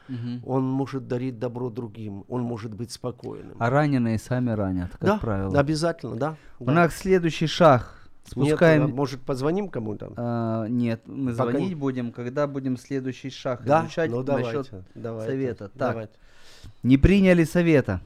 [0.46, 3.56] он может дарить добро другим, он может быть спокойным.
[3.60, 5.60] А раненые сами ранят, как да, правило.
[5.60, 6.36] обязательно, да.
[6.60, 6.72] У да.
[6.74, 8.00] нас следующий шаг.
[8.26, 8.84] Спускаем...
[8.84, 10.14] Нет, а может, позвоним кому-то?
[10.16, 13.84] А, нет, мы Пока звонить будем, когда будем следующий шаг Да?
[13.84, 15.70] изучать Ну, давайте, насчет давайте, совета.
[15.70, 16.14] Так, давайте.
[16.84, 18.00] не приняли совета.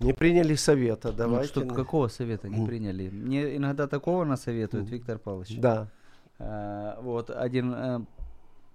[0.00, 1.48] Не приняли совета, Ну, давайте.
[1.48, 3.10] что, какого совета не приняли?
[3.10, 4.90] Мне иногда такого насоветует М.
[4.90, 5.56] Виктор Павлович.
[5.58, 5.88] Да.
[6.38, 8.06] Э, вот один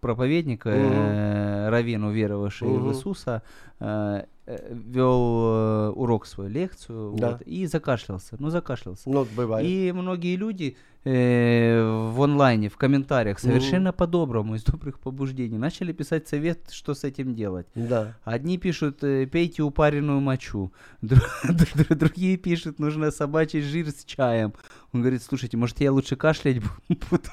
[0.06, 2.90] проповедник, э, раввин, уверовавший в Мгм.
[2.92, 3.42] Иисуса,
[3.80, 7.32] э, э, вел э, урок свою, лекцию, Да.
[7.32, 8.36] вот, и закашлялся.
[8.40, 9.10] Ну, закашлялся.
[9.10, 9.66] Ну, бывает.
[9.68, 10.76] И многие люди
[11.08, 17.04] э, в онлайне, в комментариях, совершенно по-доброму, из добрых побуждений, начали писать совет, что с
[17.04, 17.68] этим делать.
[17.76, 18.16] Да.
[18.24, 20.72] Одни пишут, э, пейте упаренную мочу.
[21.04, 24.54] Дру- дру- Другие пишут, нужно собачий жир с чаем.
[24.94, 26.58] Он говорит, слушайте, может я лучше кашлять
[26.90, 27.30] буду,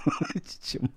[0.62, 0.90] чем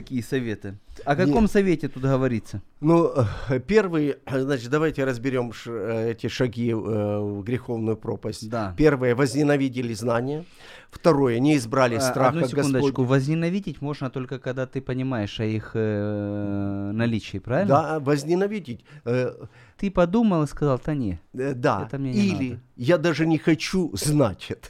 [0.00, 0.74] такие советы.
[1.04, 1.48] О каком Не.
[1.48, 2.60] совете тут говорится?
[2.80, 3.10] Ну,
[3.48, 8.50] э, первый, э, значит, давайте разберем ш- э, эти шаги э, в греховную пропасть.
[8.50, 8.74] Да.
[8.76, 10.44] Первое, возненавидели знания.
[10.90, 12.86] Второе, не избрали страха Одну секундочку.
[12.88, 13.08] Господня.
[13.08, 17.68] Возненавидеть можно только когда ты понимаешь о их э, наличии, правильно?
[17.68, 18.84] Да, возненавидеть.
[19.04, 19.32] Э,
[19.78, 21.18] Ты подумал и сказал, да не.
[21.32, 21.84] да.
[21.86, 22.60] Это мне не Или надо.
[22.76, 24.68] я даже не хочу знать это.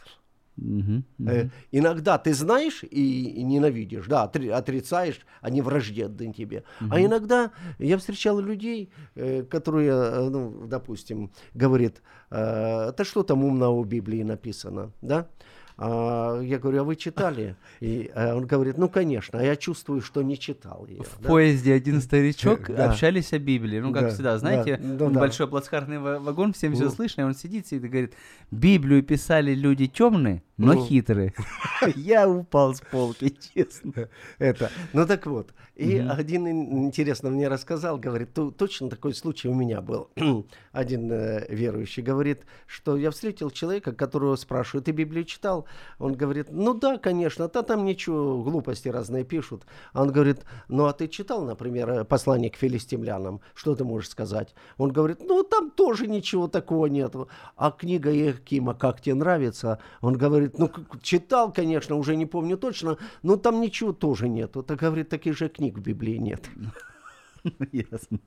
[0.56, 1.04] Мгм.
[1.26, 6.62] Э, Иногда ты знаешь и, ненавидишь, да, отри- отрицаешь, они враждебны тебе.
[6.90, 13.44] А иногда я встречал людей, э, которые, э, ну, допустим, говорит, э, это что там
[13.44, 15.26] умного в Библии написано, да?
[15.78, 17.54] А я говорю, а вы читали?
[17.80, 21.02] И он говорит, ну, конечно, а я чувствую, что не читал ее.
[21.02, 21.28] В да.
[21.28, 22.90] поезде один старичок Да.
[22.90, 23.78] общались о Библии.
[23.80, 25.20] Ну, как Да, всегда, да, знаете, ну он да.
[25.20, 26.90] большой плацкартный ва- вагон, всем все Ну.
[26.90, 28.14] слышно, и он сидит и говорит,
[28.50, 30.84] Библию писали люди темные, но Ну.
[30.86, 31.34] хитрые.
[31.96, 34.08] Я упал с полки, честно.
[34.38, 34.70] Это.
[34.92, 35.52] Ну так вот.
[35.74, 36.10] И Мгм.
[36.10, 40.08] один ин- интересно мне рассказал, говорит, «Ту- точно такой случай у меня был.
[40.72, 45.66] один э, верующий говорит, что я встретил человека, которого спрашиваю, ты Библию читал?
[45.98, 49.66] Он говорит, ну да, конечно, да там ничего, глупости разные пишут.
[49.92, 53.40] А он говорит, ну а ты читал, например, э, послание к филистимлянам?
[53.54, 54.54] Что ты можешь сказать?
[54.78, 57.28] Он говорит, ну там тоже ничего такого нету.
[57.56, 62.56] А книга Ехима «Как тебе нравится?» Он говорит, ну к- читал, конечно, уже не помню
[62.56, 64.62] точно, но там ничего тоже нету.
[64.62, 66.44] Так говорит, таких же книг в Библии нет.
[67.72, 68.18] Ясно.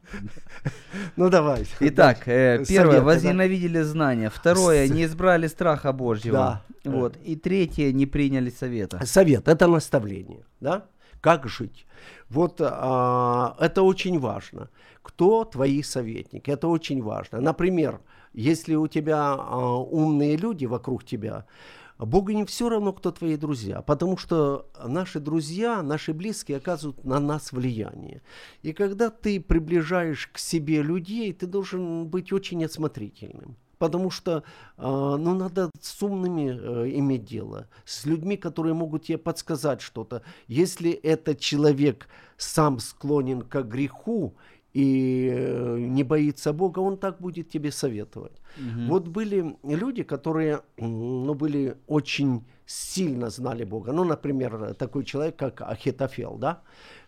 [1.16, 1.66] Ну давай.
[1.80, 3.04] Итак, э, Советы, первое, да.
[3.04, 4.30] возненавидели знания.
[4.30, 6.62] Второе, не избрали страха Божьего.
[6.84, 6.92] Да.
[6.92, 7.18] Вот.
[7.26, 9.06] И третье, не приняли совета.
[9.06, 10.86] Совет– это наставление, да?
[11.22, 11.86] Как жить.
[12.30, 14.70] Вот а, это очень важно.
[15.02, 16.50] Кто твои советники?
[16.50, 17.42] Это очень важно.
[17.42, 18.00] Например,
[18.34, 21.46] если у тебя а, умные люди вокруг тебя,
[22.06, 27.20] Богу не все равно, кто твои друзья, потому что наши друзья, наши близкие оказывают на
[27.20, 28.22] нас влияние.
[28.62, 33.58] И когда ты приближаешь к себе людей, ты должен быть очень осмотрительным.
[33.80, 34.44] Потому что
[34.78, 40.22] а, ну, надо с умными э, иметь дело, с людьми, которые могут тебе подсказать что-то.
[40.48, 44.36] Если этот человек сам склонен к греху
[44.74, 48.42] и э, не боится Бога, он так будет тебе советовать.
[48.88, 53.92] Вот были люди, которые ну, были очень сильно знали Бога.
[53.92, 56.62] Ну, например, такой человек, как Ахитофел, да?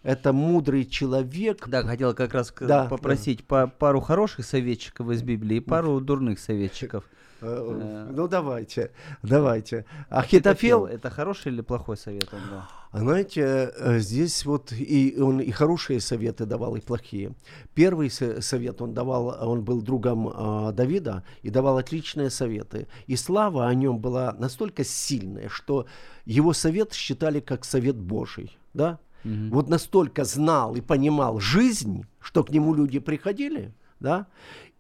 [0.04, 1.68] Это мудрый человек.
[1.68, 6.40] Да, хотел как раз Да, попросить па- пару хороших советчиков из Библии и пару дурных
[6.40, 7.04] советчиков.
[7.42, 8.92] Э, Ну, давайте,
[9.24, 9.86] давайте.
[10.10, 12.64] Ахитофел, это хороший или плохой совет он дал?
[12.92, 17.34] А Знаете, э, здесь вот и он и хорошие советы давал, и плохие.
[17.74, 22.88] Первый со- совет он давал, он был другом а, Давида и давал отличные советы.
[23.08, 25.86] И слава о нем была настолько сильная, что
[26.26, 28.58] его совет считали как совет Божий.
[28.74, 29.00] Да?
[29.24, 33.72] Вот настолько знал и понимал жизнь, что к нему люди приходили,
[34.02, 34.28] да,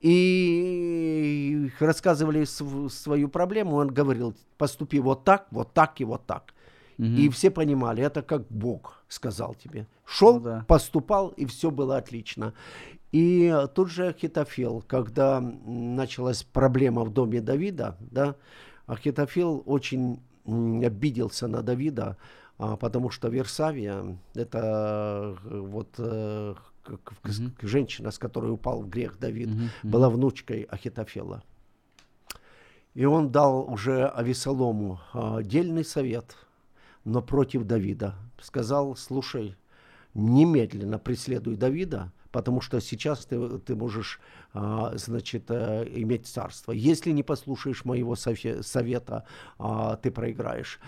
[0.02, 6.54] и рассказывали св- свою проблему, он говорил, поступи вот так, вот так и вот так.
[6.98, 9.88] И все понимали, это как Бог сказал тебе.
[10.06, 10.66] Шел, Ну да.
[10.68, 12.54] поступал, и все было отлично.
[13.12, 18.36] И тот же Ахитофел, когда началась проблема в доме Давида, да,
[18.86, 22.18] Ахитофел очень обиделся на Давида,
[22.60, 28.52] а, потому что Версавия, это э, вот э, к- к- к- к- женщина, с которой
[28.52, 29.50] упал в грех Давид,
[29.84, 31.44] была внучкой Ахитофела.
[32.94, 36.36] И он дал уже Авесолому а, отдельный совет,
[37.06, 38.15] но против Давида.
[38.41, 39.56] Сказал, слушай,
[40.13, 44.20] немедленно преследуй Давида, потому что сейчас ты, ты можешь,
[44.54, 46.74] а, значит, э, иметь царство.
[46.74, 49.26] Если не послушаешь моего совета,
[49.58, 50.80] а, ты проиграешь.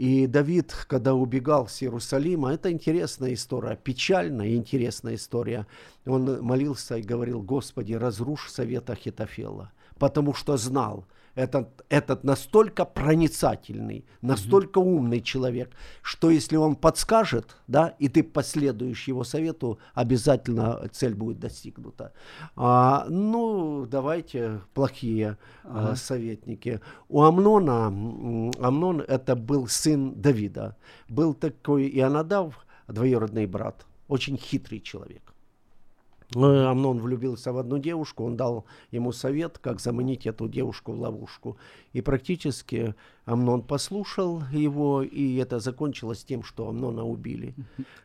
[0.00, 5.66] И Давид, когда убегал с Иерусалима, это интересная история, печальная и интересная история.
[6.06, 14.04] Он молился и говорил, Господи, разрушь совет Ахитофела, потому что знал, этот, этот настолько проницательный,
[14.22, 15.70] настолько умный человек,
[16.02, 22.12] что если он подскажет, да, и ты последуешь его совету, обязательно цель будет достигнута.
[22.56, 25.96] А, ну, давайте плохие а, Ага.
[25.96, 26.80] советники.
[27.08, 30.76] У Амнона, Амнон это был сын Давида,
[31.08, 35.34] был такой Ионадав, двоюродный брат, очень хитрый человек.
[36.34, 41.00] Э, Амнон влюбился в одну девушку, он дал ему совет, как заманить эту девушку в
[41.00, 41.56] ловушку.
[41.92, 47.54] И практически Амнон послушал его, и это закончилось тем, что Амнона убили.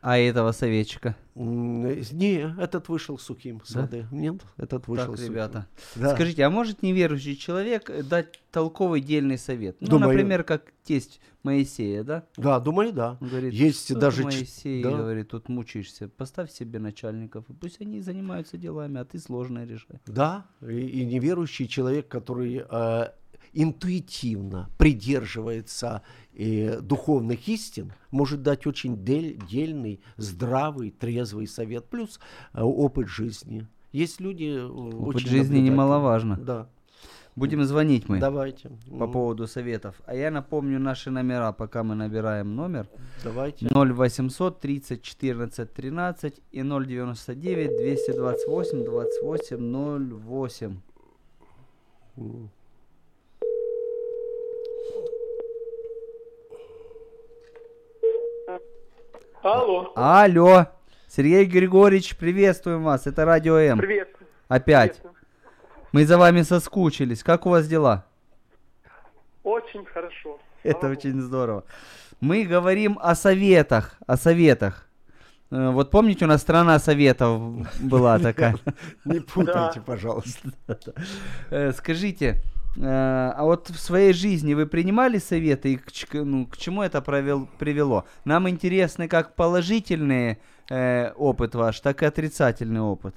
[0.01, 1.15] А этого советчика?
[1.35, 3.81] Не, этот вышел сухим с Да?
[3.81, 4.07] воды.
[4.11, 5.33] Нет, этот вышел так, сухим.
[5.33, 5.67] ребята.
[5.95, 6.15] Да.
[6.15, 9.75] Скажите, а может неверующий человек дать толковый дельный совет?
[9.81, 12.23] Ну, Думаю- например, как тесть Моисея, да?
[12.37, 13.17] Да, думаю, да.
[13.19, 14.91] Он говорит, Есть «Что даже Моисей, да.
[14.91, 19.99] говорит, тут мучаешься, поставь себе начальников, и пусть они занимаются делами, а ты сложное решай.
[20.07, 23.07] Да, и, и неверующий человек, который э,
[23.51, 26.01] интуитивно придерживается
[26.33, 32.19] э, духовных истин, может дать очень дель- дельный, здравый, трезвый совет, плюс
[32.53, 33.67] э, опыт жизни.
[33.91, 35.61] Есть люди э, Опыт очень жизни наблюдательные.
[35.71, 36.37] немаловажно.
[36.37, 36.69] Да,
[37.35, 38.69] Будем звонить мы давайте.
[38.97, 39.95] по М, поводу советов.
[40.05, 42.87] А я напомню наши номера, пока мы набираем номер.
[43.25, 43.67] Давайте.
[43.67, 49.57] 0800 30 14 13 и 099 228 28
[50.25, 50.77] 08.
[52.17, 52.49] М.
[59.41, 60.65] Алло, Алло,
[61.07, 63.05] Сергей Григорьевич, приветствуем вас.
[63.05, 63.77] Это Радио М.
[63.77, 64.09] привет.
[64.47, 64.93] Опять.
[64.97, 65.14] Приветствую.
[65.95, 67.23] Мы за вами соскучились.
[67.23, 68.03] Как у вас дела?
[69.45, 70.37] Очень хорошо.
[70.61, 71.63] Это Слава очень здорово.
[72.19, 74.89] Мы говорим о советах, о советах.
[75.51, 77.39] Э, Вот помните, у нас страна советов
[77.79, 78.57] была такая.
[79.05, 80.49] Не путайте, пожалуйста.
[81.49, 82.41] Э, Скажите,
[82.75, 82.81] э,
[83.37, 87.47] а вот в своей жизни вы принимали советы и к, ну, к чему это провел-
[87.57, 88.03] привело?
[88.25, 93.15] Нам интересны как положительный э, опыт ваш, так и отрицательный опыт.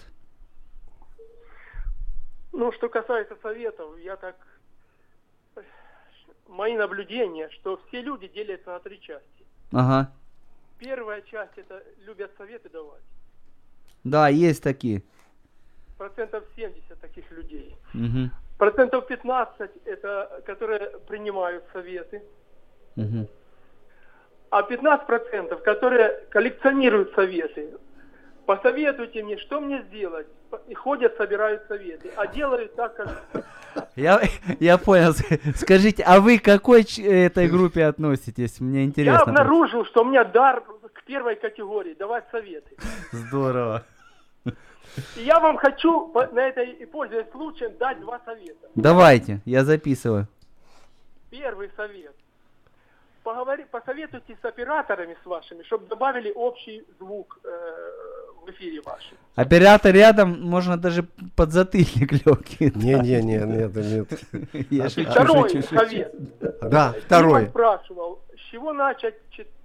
[2.53, 4.37] Ну, что касается советов, я так...
[6.47, 9.45] Мои наблюдения, что все люди делятся на три части.
[9.73, 10.11] Ага.
[10.79, 13.03] Первая часть это любят советы давать.
[14.05, 15.03] Да, есть такие.
[15.99, 17.77] Процентов 70 таких людей.
[17.93, 18.31] Мгм.
[18.57, 22.23] Процентов 15 это которые принимают советы.
[22.97, 23.29] Мгм.
[24.51, 27.77] А 15 процентов, которые коллекционируют советы.
[28.49, 30.27] Посоветуйте мне, что мне сделать.
[30.69, 32.11] И ходят, собирают советы.
[32.17, 33.23] А делают так, как
[33.95, 34.23] Я,
[34.59, 35.13] я понял.
[35.55, 38.59] Скажите, а вы к какой этой группе относитесь?
[38.59, 39.21] Мне Я интересно.
[39.21, 40.63] обнаружил, что у меня дар
[40.95, 42.75] к первой категории давать советы.
[43.13, 43.85] Здорово.
[44.47, 48.67] И я вам хочу на этой и пользуясь случаем дать два совета.
[48.75, 50.27] Давайте, я записываю.
[51.29, 52.15] Первый совет.
[53.25, 59.17] Поговори, посоветуйте с операторами с вашими, чтобы добавили общий звук э, в эфире вашем.
[59.35, 61.05] Оператор рядом, можно даже
[61.37, 62.73] подзатыльник легкий.
[62.75, 64.67] Не-не-не, нет, нет.
[64.71, 66.15] Я шучу, Второй совет.
[66.61, 67.47] Да, второй.
[67.47, 69.15] спрашивал, с чего начать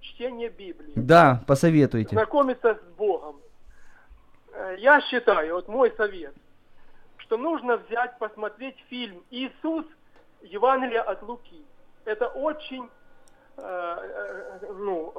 [0.00, 0.92] чтение Библии?
[0.94, 2.10] Да, посоветуйте.
[2.14, 3.36] знакомиться с Богом.
[4.52, 6.34] Э, Я считаю, вот мой совет,
[7.16, 9.84] что нужно взять, посмотреть фильм «Иисус.
[10.42, 11.64] Евангелие от Луки».
[12.04, 12.88] Это очень
[13.56, 15.12] э, э, ну,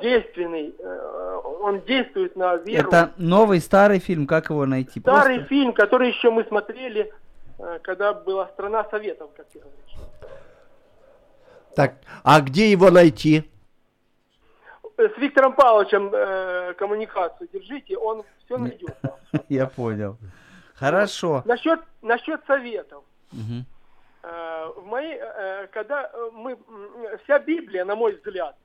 [0.00, 2.88] действенный, э, он действует на веру.
[2.88, 5.00] Это новый старый фильм, как его найти?
[5.00, 7.12] Старый Просто- фильм, который еще мы смотрели,
[7.58, 9.96] э, когда была страна Советов, как ты говоришь.
[11.74, 13.50] Так, а где его найти?
[14.98, 18.96] Э, С Виктором Павловичем э, коммуникацию держите, он все найдет.
[19.48, 20.16] Я понял.
[20.74, 21.42] Хорошо.
[21.46, 23.02] Насчет, насчет советов.
[23.32, 23.64] Мгм.
[24.22, 26.56] Э, в моей, э, когда мы,
[27.24, 28.56] вся Библия, на мой взгляд,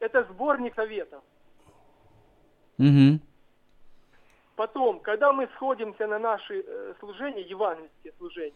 [0.00, 1.22] это сборник советов.
[2.78, 3.20] Мгм.
[4.56, 8.54] Потом, когда мы сходимся на наши э, служения, евангельские служения,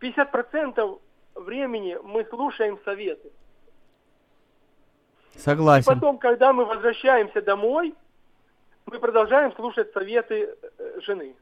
[0.00, 1.00] 50%
[1.34, 3.30] времени мы слушаем советы.
[5.36, 5.92] Согласен.
[5.94, 7.94] Потом, когда мы возвращаемся домой,
[8.86, 11.34] мы продолжаем слушать советы э, жены.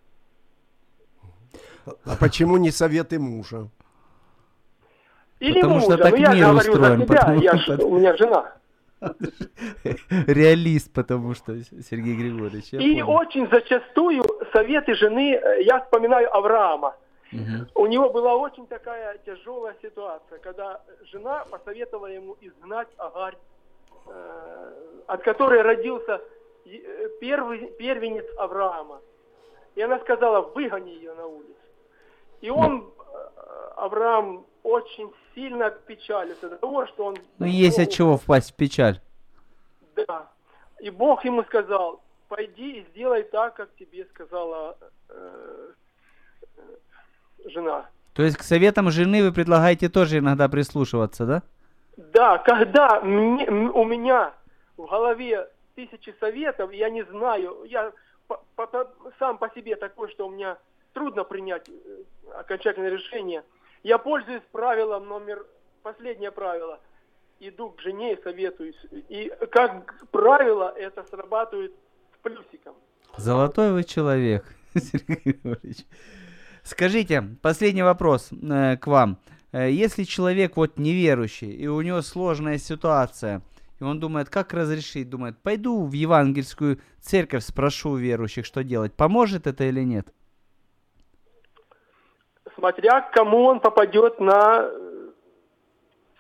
[2.05, 3.69] А почему не советы мужа?
[5.41, 6.03] Или Потому что мужа.
[6.03, 8.53] так Ну, я мир говорю устроен, за себя, потому я что- у меня жена.
[10.27, 11.57] Реалист, потому что
[11.89, 12.73] Сергей Григорьевич.
[12.73, 16.97] И очень зачастую советы жены, э, я вспоминаю Авраама.
[17.33, 17.69] Мгм.
[17.75, 20.81] У него была очень такая тяжелая ситуация, когда
[21.13, 23.37] жена посоветовала ему изгнать Агарь,
[24.07, 24.73] э,
[25.07, 26.21] от которой родился
[27.21, 29.01] первый первенец Авраама.
[29.75, 31.55] И она сказала, выгони ее на улицу.
[32.41, 33.29] И он, э,
[33.77, 37.17] Авраам очень сильно печалится от того, что он...
[37.39, 39.01] Ну, есть от чего впасть в печаль.
[39.95, 40.27] Да.
[40.81, 44.77] И Бог ему сказал, пойди и сделай так, как тебе сказала
[45.09, 45.73] э,
[46.57, 46.61] э,
[47.51, 47.87] жена.
[48.15, 51.43] То есть к советам жены вы предлагаете тоже иногда прислушиваться, да?
[51.97, 54.33] Да, когда мне- у меня
[54.77, 57.93] в голове тысячи советов, я не знаю, я
[58.27, 60.59] по- по- по- сам по себе такой, что у меня
[60.95, 61.73] трудно принять э,
[62.41, 63.43] окончательное решение.
[63.83, 65.47] Я пользуюсь правилом номер,
[65.83, 66.81] последнее правило.
[67.41, 68.77] Иду к жене и советуюсь.
[69.09, 71.73] И как правило это срабатывает
[72.15, 72.75] с плюсиком.
[73.17, 75.85] Золотой вы человек, Сергей Григорьевич.
[76.63, 79.19] Скажите, последний вопрос э, к вам.
[79.53, 83.43] Э, если человек вот неверующий, и у него сложная ситуация,
[83.81, 89.47] и он думает, как разрешить, думает, пойду в евангельскую церковь, спрошу верующих, что делать, поможет
[89.47, 90.13] это или нет?
[92.59, 95.09] Смотря кому он попадет на э,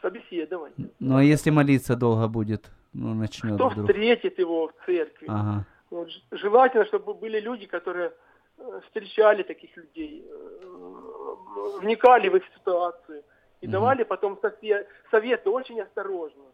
[0.02, 0.90] собеседование.
[1.00, 3.86] Ну а если молиться долго будет, ну начнет Кто вдруг.
[3.88, 5.26] встретит его в церкви?
[5.28, 5.64] Ага.
[5.90, 8.12] Вот желательно, чтобы были люди, которые
[8.58, 13.22] э, встречали таких людей, э, вникали в их ситуацию
[13.60, 13.72] и Мгм.
[13.72, 16.44] давали потом сове- советы очень осторожно.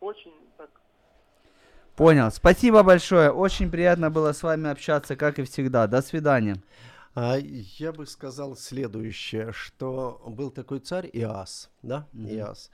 [0.00, 0.70] Очень так.
[1.96, 2.30] Понял.
[2.30, 3.30] Спасибо большое.
[3.30, 5.86] Очень приятно было с вами общаться, как и всегда.
[5.86, 6.56] До свидания.
[7.18, 12.28] А, я бы сказал следующее, что был такой царь Иас, да, Мгм.
[12.28, 12.70] Иас,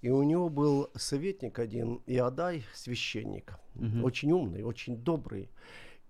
[0.00, 4.04] и у него был советник один, Иодай, священник, Мгм.
[4.04, 5.50] очень умный, очень добрый.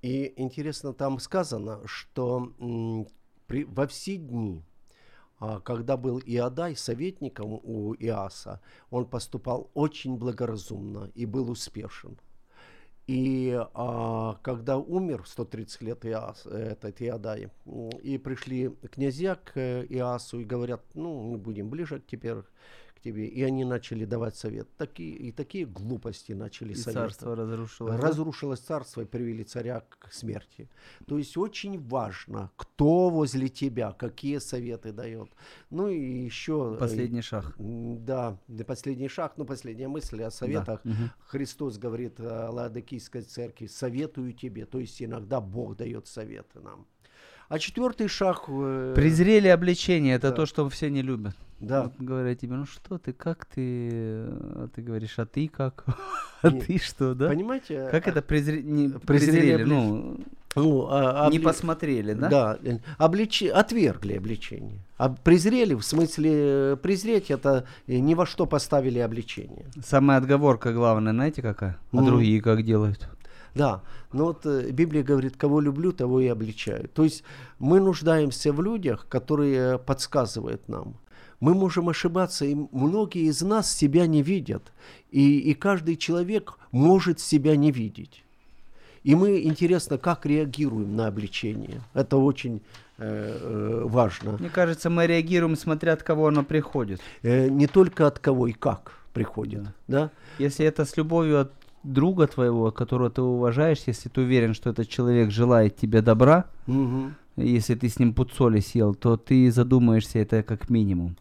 [0.03, 3.09] И интересно, там сказано, что м,
[3.47, 4.63] при, во все дни,
[5.39, 8.61] а, когда был Иодай советником у Иаса,
[8.91, 12.19] он поступал очень благоразумно и был успешен.
[13.11, 19.57] И а, когда умер в 130 лет Иас, этот Иодай, м, и пришли князья к
[19.57, 22.37] э, Иасу и говорят, ну, мы будем ближе теперь
[23.01, 23.27] к тебе.
[23.27, 24.69] И они начали давать совет.
[24.77, 27.11] Такие, и такие глупости начали И советовать.
[27.13, 28.01] царство разрушилось.
[28.01, 30.69] Разрушилось царство и привели царя к смерти.
[31.07, 35.29] То есть очень важно, кто возле тебя, какие советы дает.
[35.71, 36.75] Ну и еще...
[36.77, 37.55] э, Последний шаг.
[37.59, 38.37] Да,
[38.67, 40.81] последний шаг, ну последняя мысль о советах.
[40.85, 40.93] Да.
[41.27, 44.67] Христос говорит Ладокийской церкви, советую тебе.
[44.67, 46.87] То есть иногда Бог дает советы нам.
[47.49, 48.45] А четвертый шаг...
[48.49, 50.37] э, Презрели обличение, это да.
[50.37, 51.35] то, что все не любят.
[51.61, 51.83] Да.
[51.83, 55.85] Вот говорят тебе, ну что ты, как ты, а ты говоришь, а ты как,
[56.43, 57.29] а ты что, да?
[57.29, 57.89] Понимаете?
[57.91, 58.21] Как это
[58.63, 60.21] не презрели ну,
[60.57, 62.29] Ну, а, не посмотрели, да?
[62.29, 64.81] Да, э, обличи- отвергли обличение.
[64.97, 69.67] А презрели, в смысле э, презреть, это э, ни во что поставили обличение.
[69.85, 71.79] Самая отговорка главная, знаете какая?
[71.93, 72.07] А Мгм.
[72.07, 73.09] другие как делают?
[73.55, 73.83] Да,
[74.13, 76.89] но вот э, Библия говорит, кого люблю, того и обличаю.
[76.89, 77.23] То есть
[77.59, 80.95] мы нуждаемся в людях, которые подсказывают нам.
[81.41, 84.73] Мы можем ошибаться, и многие из нас себя не видят.
[85.11, 88.23] И, и каждый человек может себя не видеть.
[89.03, 91.81] И мы, интересно, как реагируем на обличение.
[91.95, 92.61] Это очень
[92.99, 94.37] э, э, важно.
[94.39, 97.01] Мне кажется, мы реагируем, смотря от кого оно приходит.
[97.23, 99.63] Э, не только от кого и как приходит.
[99.89, 100.11] Да.
[100.39, 104.89] Если это с любовью от друга твоего, которого ты уважаешь, если ты уверен, что этот
[104.89, 107.15] человек желает тебе добра, Мгм.
[107.37, 111.17] если ты с ним пуд соли съел, то ты задумаешься это как минимум.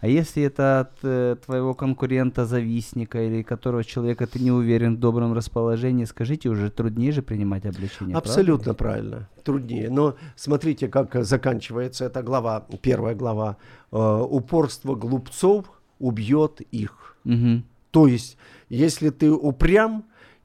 [0.00, 5.00] А если это от э, твоего конкурента, завистника или которого человека ты не уверен в
[5.00, 8.16] добром расположении, скажите, уже труднее же принимать обличение.
[8.16, 9.28] Абсолютно правильно.
[9.42, 9.90] Труднее.
[9.90, 13.56] Но смотрите, как заканчивается эта глава, первая глава.
[13.92, 15.64] Э, упорство глупцов
[15.98, 17.16] убьет их.
[17.24, 17.64] Мгм.
[17.90, 18.36] То есть,
[18.68, 20.04] если ты упрям,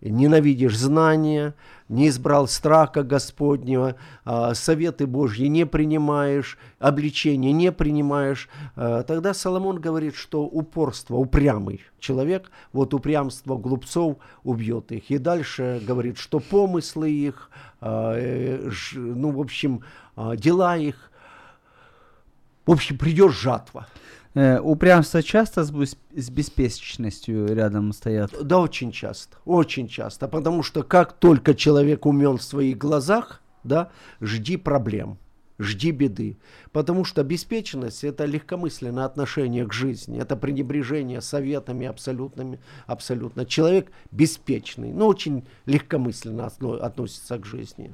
[0.09, 1.53] ненавидишь знания,
[1.87, 3.95] не избрал страха Господнего,
[4.25, 11.81] а, советы Божьи не принимаешь, обличения не принимаешь, а, тогда Соломон говорит, что упорство, упрямый
[11.99, 15.11] человек, вот упрямство глупцов убьет их.
[15.11, 19.83] И дальше говорит, что помыслы их, а, э, ну, в общем,
[20.35, 21.11] дела их,
[22.65, 23.87] в общем, придет жатва.
[24.33, 25.71] Э, упрямство часто с,
[26.15, 28.31] с беспечностью рядом стоят.
[28.41, 33.89] Да, очень часто, очень часто, потому что как только человек умен в своих глазах, да,
[34.21, 35.17] жди проблем,
[35.59, 36.37] жди беды,
[36.71, 43.45] потому что обеспеченность– это легкомысленное отношение к жизни, это пренебрежение советами абсолютными, абсолютно.
[43.45, 47.93] Человек беспечный, но очень легкомысленно отно- относится к жизни.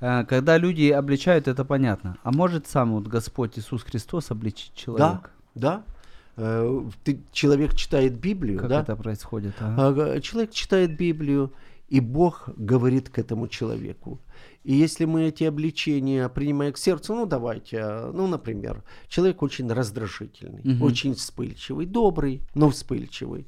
[0.00, 2.18] Э, Когда люди обличают, это понятно.
[2.22, 5.22] А может сам вот Господь Иисус Христос обличить человека?
[5.24, 5.30] Да,
[6.36, 9.54] Э, ты, человек читает Библию, Как да, это происходит?
[9.60, 11.52] А, Человек читает Библию,
[11.88, 14.18] и Бог говорит к этому человеку.
[14.62, 19.72] И если мы эти обличения принимаем к сердцу, ну давайте, а, ну, например, человек очень
[19.72, 20.82] раздражительный, Мгм.
[20.82, 23.46] очень вспыльчивый, добрый, но вспыльчивый.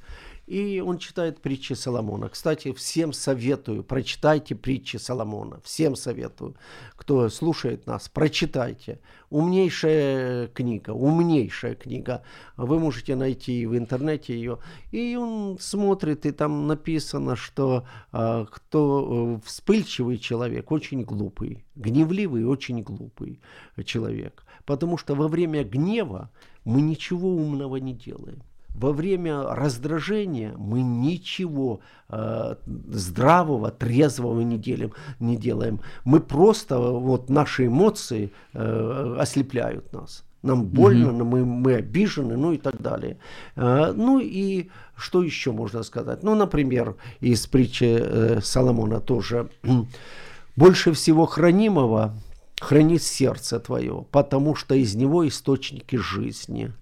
[0.51, 2.29] И он читает притчи Соломона.
[2.29, 5.61] Кстати, всем советую, прочитайте притчи Соломона.
[5.63, 6.57] Всем советую,
[6.97, 8.99] кто слушает нас, прочитайте.
[9.31, 12.25] Умнейшая книга, умнейшая книга.
[12.57, 14.59] Вы можете найти в интернете ее.
[14.91, 22.45] И он смотрит, и там написано, что а, кто э, вспыльчивый человек, очень глупый, гневливый,
[22.45, 23.41] очень глупый
[23.85, 24.45] человек.
[24.65, 26.29] Потому что во время гнева
[26.65, 28.43] мы ничего умного не делаем.
[28.81, 35.81] Во время раздражения мы ничего э, здравого, трезвого не, делаем, не делаем.
[36.05, 40.25] Мы просто, вот наши эмоции э, ослепляют нас.
[40.43, 43.19] Нам больно, но мы, мы обижены, ну и так далее.
[43.55, 46.23] Э, ну и что еще можно сказать?
[46.23, 49.51] Ну, например, из притчи э, Соломона тоже.
[50.57, 52.15] Больше всего хранимого
[52.61, 56.73] храни сердце твое, потому что из него источники жизни.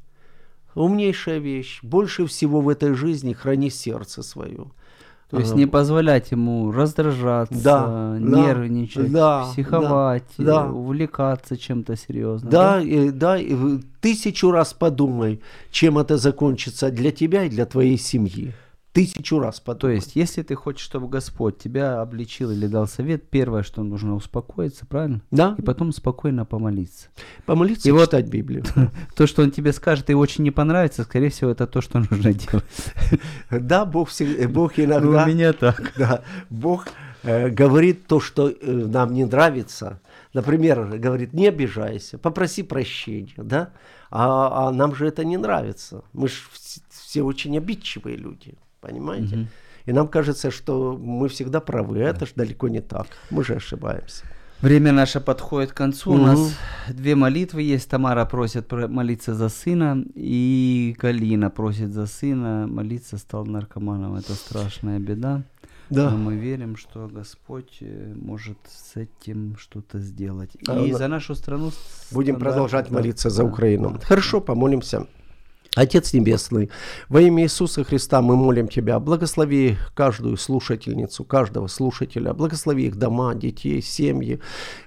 [0.79, 1.81] Умнейшая вещь.
[1.83, 4.67] Больше всего в этой жизни храни сердце свое.
[5.31, 10.67] То есть А, не позволять ему раздражаться, Да, да, нервничать, да, психовать, да, да.
[10.67, 12.51] э, увлекаться чем-то серьезным.
[12.51, 13.55] Да, и, да, и
[14.01, 18.55] тысячу раз подумай, чем это закончится для тебя и для твоей семьи.
[18.99, 19.79] Тысячу раз подумай.
[19.81, 24.15] То есть, если ты хочешь, чтобы Господь тебя обличил или дал совет, первое, что нужно
[24.15, 25.21] успокоиться, правильно?
[25.31, 27.09] да, И потом спокойно помолиться.
[27.47, 28.65] помолиться И и, вот- читать Библию.
[29.15, 32.33] То, что он тебе скажет и очень не понравится, скорее всего, это то, что нужно
[32.33, 32.65] делать.
[33.51, 34.09] Да, Бог,
[34.51, 35.25] Бог Ну, иногда...
[35.25, 35.93] У меня так.
[35.97, 36.89] Да, Бог
[37.23, 40.01] э, говорит то, что э, нам не нравится.
[40.35, 43.71] Например, говорит, не обижайся, попроси прощения, да?
[44.11, 46.03] А, а нам же это не нравится.
[46.13, 46.35] Мы же
[46.91, 49.37] все очень обидчивые люди, понимаете?
[49.37, 49.49] Мгм.
[49.87, 51.99] И нам кажется, что мы всегда правы.
[51.99, 53.07] Это же далеко не так.
[53.31, 54.25] Мы же ошибаемся.
[54.61, 56.11] Время наше подходит к концу.
[56.11, 56.25] У Мгм.
[56.27, 56.55] нас
[56.89, 57.89] две молитвы есть.
[57.89, 62.67] Тамара просит про- молиться за сына, и Галина просит за сына.
[62.67, 64.17] Молиться стал наркоманом.
[64.17, 65.43] Это страшная беда.
[65.91, 66.11] Да.
[66.11, 70.51] Но мы верим, что Господь э, может с этим что-то сделать.
[70.67, 70.99] А, И да.
[70.99, 71.71] за нашу страну...
[72.11, 73.93] Будем продолжать да, молиться за Украину.
[73.93, 74.01] да.
[74.07, 75.07] Хорошо, помолимся.
[75.79, 76.71] Отец Небесный,
[77.09, 83.33] во имя Иисуса Христа мы молим Тебя, благослови каждую слушательницу, каждого слушателя, благослови их дома,
[83.37, 84.41] детей, семьи.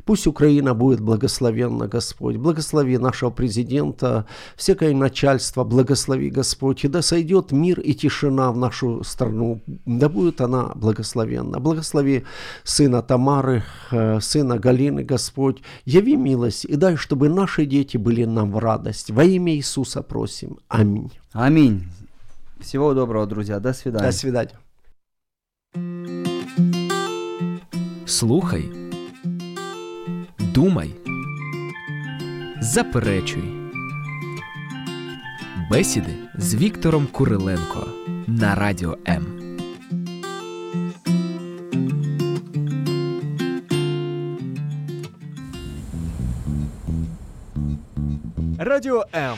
[0.03, 2.35] Пусть Украина будет благословенна, Господь.
[2.35, 4.25] Благослови нашего президента,
[4.57, 6.83] всякое начальство, благослови, Господь.
[6.83, 11.61] И да сойдет мир и тишина в нашу страну, да будет она благословенна.
[11.61, 12.25] Благослови
[12.65, 15.63] сына Тамары, э, сына Галины, Господь.
[15.85, 19.09] Яви милость и дай, чтобы наши дети были нам в радость.
[19.11, 20.57] Во имя Иисуса просим.
[20.81, 21.11] Аминь.
[21.33, 21.87] Аминь.
[22.59, 23.59] Всего доброго, друзья.
[23.59, 24.05] До свидания.
[24.05, 24.57] До свидания.
[28.05, 28.71] Слухай,
[30.39, 30.95] думай,
[32.61, 33.43] заперечуй.
[35.71, 37.87] Бесіди з Віктором Куриленко
[38.27, 39.25] на радіо М.
[48.57, 49.37] Радіо М.